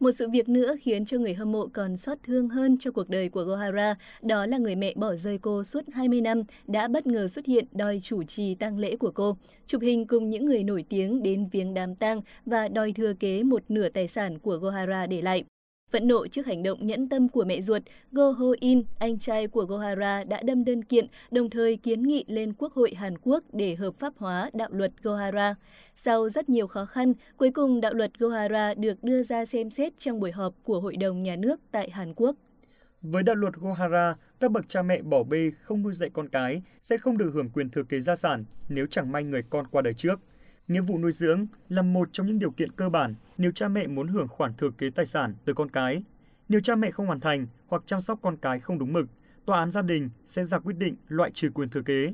Một 0.00 0.10
sự 0.10 0.28
việc 0.28 0.48
nữa 0.48 0.74
khiến 0.80 1.04
cho 1.04 1.18
người 1.18 1.34
hâm 1.34 1.52
mộ 1.52 1.66
còn 1.72 1.96
xót 1.96 2.18
thương 2.22 2.48
hơn 2.48 2.76
cho 2.80 2.90
cuộc 2.90 3.08
đời 3.08 3.28
của 3.28 3.42
Gohara, 3.42 3.94
đó 4.22 4.46
là 4.46 4.58
người 4.58 4.76
mẹ 4.76 4.92
bỏ 4.96 5.14
rơi 5.14 5.38
cô 5.38 5.64
suốt 5.64 5.80
20 5.92 6.20
năm 6.20 6.42
đã 6.66 6.88
bất 6.88 7.06
ngờ 7.06 7.28
xuất 7.28 7.46
hiện 7.46 7.64
đòi 7.72 8.00
chủ 8.00 8.22
trì 8.22 8.54
tang 8.54 8.78
lễ 8.78 8.96
của 8.96 9.10
cô, 9.10 9.36
chụp 9.66 9.82
hình 9.82 10.06
cùng 10.06 10.30
những 10.30 10.46
người 10.46 10.62
nổi 10.62 10.84
tiếng 10.88 11.22
đến 11.22 11.48
viếng 11.52 11.74
đám 11.74 11.94
tang 11.94 12.20
và 12.46 12.68
đòi 12.68 12.92
thừa 12.92 13.12
kế 13.20 13.42
một 13.42 13.62
nửa 13.68 13.88
tài 13.88 14.08
sản 14.08 14.38
của 14.38 14.56
Gohara 14.56 15.06
để 15.06 15.22
lại. 15.22 15.44
Phẫn 15.90 16.08
nộ 16.08 16.26
trước 16.26 16.46
hành 16.46 16.62
động 16.62 16.86
nhẫn 16.86 17.08
tâm 17.08 17.28
của 17.28 17.44
mẹ 17.44 17.60
ruột, 17.60 17.82
Go 18.12 18.30
Ho 18.30 18.46
In, 18.60 18.82
anh 18.98 19.18
trai 19.18 19.46
của 19.46 19.64
Gohara 19.64 20.24
đã 20.24 20.42
đâm 20.42 20.64
đơn 20.64 20.84
kiện, 20.84 21.06
đồng 21.30 21.50
thời 21.50 21.76
kiến 21.76 22.02
nghị 22.02 22.24
lên 22.28 22.52
Quốc 22.58 22.72
hội 22.72 22.94
Hàn 22.94 23.18
Quốc 23.22 23.44
để 23.52 23.74
hợp 23.74 23.94
pháp 23.98 24.12
hóa 24.16 24.50
đạo 24.52 24.68
luật 24.72 24.92
Gohara. 25.02 25.54
Sau 25.96 26.28
rất 26.28 26.48
nhiều 26.48 26.66
khó 26.66 26.84
khăn, 26.84 27.12
cuối 27.36 27.50
cùng 27.50 27.80
đạo 27.80 27.94
luật 27.94 28.18
Gohara 28.18 28.74
được 28.74 29.04
đưa 29.04 29.22
ra 29.22 29.44
xem 29.44 29.70
xét 29.70 29.98
trong 29.98 30.20
buổi 30.20 30.32
họp 30.32 30.54
của 30.62 30.80
Hội 30.80 30.96
đồng 30.96 31.22
Nhà 31.22 31.36
nước 31.36 31.60
tại 31.70 31.90
Hàn 31.90 32.14
Quốc. 32.14 32.36
Với 33.02 33.22
đạo 33.22 33.36
luật 33.36 33.54
Gohara, 33.54 34.16
các 34.40 34.50
bậc 34.50 34.68
cha 34.68 34.82
mẹ 34.82 35.02
bỏ 35.02 35.22
bê 35.22 35.50
không 35.62 35.82
nuôi 35.82 35.94
dạy 35.94 36.10
con 36.12 36.28
cái 36.28 36.62
sẽ 36.80 36.98
không 36.98 37.18
được 37.18 37.30
hưởng 37.34 37.50
quyền 37.50 37.70
thừa 37.70 37.82
kế 37.82 38.00
gia 38.00 38.16
sản 38.16 38.44
nếu 38.68 38.86
chẳng 38.90 39.12
may 39.12 39.24
người 39.24 39.42
con 39.50 39.66
qua 39.66 39.82
đời 39.82 39.94
trước. 39.94 40.20
Nghĩa 40.68 40.80
vụ 40.80 40.98
nuôi 40.98 41.12
dưỡng 41.12 41.46
là 41.68 41.82
một 41.82 42.08
trong 42.12 42.26
những 42.26 42.38
điều 42.38 42.50
kiện 42.50 42.72
cơ 42.72 42.88
bản 42.88 43.14
nếu 43.38 43.50
cha 43.52 43.68
mẹ 43.68 43.86
muốn 43.86 44.08
hưởng 44.08 44.28
khoản 44.28 44.54
thừa 44.54 44.70
kế 44.78 44.90
tài 44.90 45.06
sản 45.06 45.34
từ 45.44 45.54
con 45.54 45.70
cái. 45.70 46.02
Nếu 46.48 46.60
cha 46.60 46.74
mẹ 46.74 46.90
không 46.90 47.06
hoàn 47.06 47.20
thành 47.20 47.46
hoặc 47.66 47.82
chăm 47.86 48.00
sóc 48.00 48.18
con 48.22 48.36
cái 48.36 48.60
không 48.60 48.78
đúng 48.78 48.92
mực, 48.92 49.06
tòa 49.46 49.58
án 49.58 49.70
gia 49.70 49.82
đình 49.82 50.10
sẽ 50.26 50.44
ra 50.44 50.58
quyết 50.58 50.76
định 50.78 50.96
loại 51.08 51.30
trừ 51.34 51.50
quyền 51.54 51.68
thừa 51.68 51.82
kế. 51.82 52.12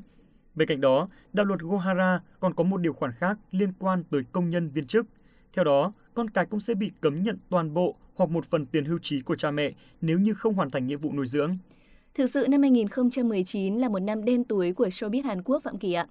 Bên 0.55 0.67
cạnh 0.67 0.81
đó, 0.81 1.09
đạo 1.33 1.45
luật 1.45 1.59
Gohara 1.59 2.19
còn 2.39 2.53
có 2.53 2.63
một 2.63 2.77
điều 2.77 2.93
khoản 2.93 3.11
khác 3.11 3.37
liên 3.51 3.73
quan 3.79 4.03
tới 4.03 4.21
công 4.31 4.49
nhân 4.49 4.69
viên 4.69 4.87
chức. 4.87 5.05
Theo 5.53 5.65
đó, 5.65 5.93
con 6.13 6.29
cái 6.29 6.45
cũng 6.45 6.59
sẽ 6.59 6.73
bị 6.73 6.91
cấm 7.01 7.23
nhận 7.23 7.37
toàn 7.49 7.73
bộ 7.73 7.95
hoặc 8.15 8.29
một 8.29 8.45
phần 8.45 8.65
tiền 8.65 8.85
hưu 8.85 8.99
trí 9.01 9.21
của 9.21 9.35
cha 9.35 9.51
mẹ 9.51 9.71
nếu 10.01 10.19
như 10.19 10.33
không 10.33 10.53
hoàn 10.53 10.69
thành 10.69 10.87
nghĩa 10.87 10.95
vụ 10.95 11.13
nuôi 11.13 11.27
dưỡng. 11.27 11.57
Thực 12.15 12.29
sự 12.29 12.47
năm 12.49 12.61
2019 12.61 13.75
là 13.75 13.89
một 13.89 13.99
năm 13.99 14.25
đen 14.25 14.43
tối 14.43 14.73
của 14.73 14.87
showbiz 14.87 15.23
Hàn 15.23 15.43
Quốc 15.43 15.63
Phạm 15.63 15.77
Kỳ 15.77 15.93
ạ. 15.93 16.07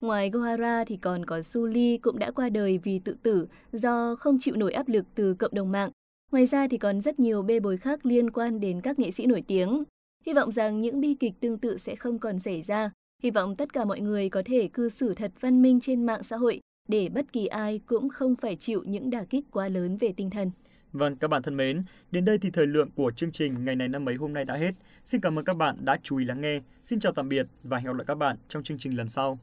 Ngoài 0.00 0.30
Gohara 0.30 0.84
thì 0.84 0.96
còn 0.96 1.24
có 1.24 1.42
Suli 1.42 1.98
cũng 1.98 2.18
đã 2.18 2.30
qua 2.30 2.48
đời 2.48 2.78
vì 2.78 2.98
tự 2.98 3.16
tử 3.22 3.48
do 3.72 4.16
không 4.16 4.36
chịu 4.40 4.56
nổi 4.56 4.72
áp 4.72 4.88
lực 4.88 5.06
từ 5.14 5.34
cộng 5.34 5.54
đồng 5.54 5.72
mạng. 5.72 5.90
Ngoài 6.32 6.46
ra 6.46 6.68
thì 6.68 6.78
còn 6.78 7.00
rất 7.00 7.20
nhiều 7.20 7.42
bê 7.42 7.60
bối 7.60 7.76
khác 7.76 8.06
liên 8.06 8.30
quan 8.30 8.60
đến 8.60 8.80
các 8.80 8.98
nghệ 8.98 9.10
sĩ 9.10 9.26
nổi 9.26 9.42
tiếng. 9.46 9.84
Hy 10.26 10.34
vọng 10.34 10.50
rằng 10.50 10.80
những 10.80 11.00
bi 11.00 11.14
kịch 11.14 11.32
tương 11.40 11.58
tự 11.58 11.76
sẽ 11.78 11.96
không 11.96 12.18
còn 12.18 12.38
xảy 12.38 12.62
ra. 12.62 12.90
Hy 13.22 13.30
vọng 13.30 13.56
tất 13.56 13.72
cả 13.72 13.84
mọi 13.84 14.00
người 14.00 14.28
có 14.28 14.42
thể 14.44 14.68
cư 14.68 14.88
xử 14.88 15.14
thật 15.14 15.32
văn 15.40 15.62
minh 15.62 15.80
trên 15.80 16.06
mạng 16.06 16.22
xã 16.22 16.36
hội 16.36 16.60
để 16.88 17.08
bất 17.08 17.32
kỳ 17.32 17.46
ai 17.46 17.80
cũng 17.86 18.08
không 18.08 18.36
phải 18.36 18.56
chịu 18.56 18.82
những 18.86 19.10
đả 19.10 19.24
kích 19.24 19.44
quá 19.50 19.68
lớn 19.68 19.96
về 19.96 20.12
tinh 20.16 20.30
thần. 20.30 20.50
Vâng, 20.92 21.16
các 21.16 21.28
bạn 21.28 21.42
thân 21.42 21.56
mến, 21.56 21.82
đến 22.10 22.24
đây 22.24 22.38
thì 22.38 22.50
thời 22.50 22.66
lượng 22.66 22.90
của 22.94 23.10
chương 23.10 23.32
trình 23.32 23.64
ngày 23.64 23.76
này 23.76 23.88
năm 23.88 24.08
ấy 24.08 24.14
hôm 24.14 24.32
nay 24.32 24.44
đã 24.44 24.56
hết. 24.56 24.72
Xin 25.04 25.20
cảm 25.20 25.38
ơn 25.38 25.44
các 25.44 25.56
bạn 25.56 25.76
đã 25.84 25.98
chú 26.02 26.16
ý 26.16 26.24
lắng 26.24 26.40
nghe. 26.40 26.60
Xin 26.82 27.00
chào 27.00 27.12
tạm 27.12 27.28
biệt 27.28 27.46
và 27.62 27.78
hẹn 27.78 27.86
gặp 27.86 27.96
lại 27.96 28.04
các 28.08 28.14
bạn 28.14 28.36
trong 28.48 28.62
chương 28.62 28.78
trình 28.78 28.96
lần 28.96 29.08
sau. 29.08 29.38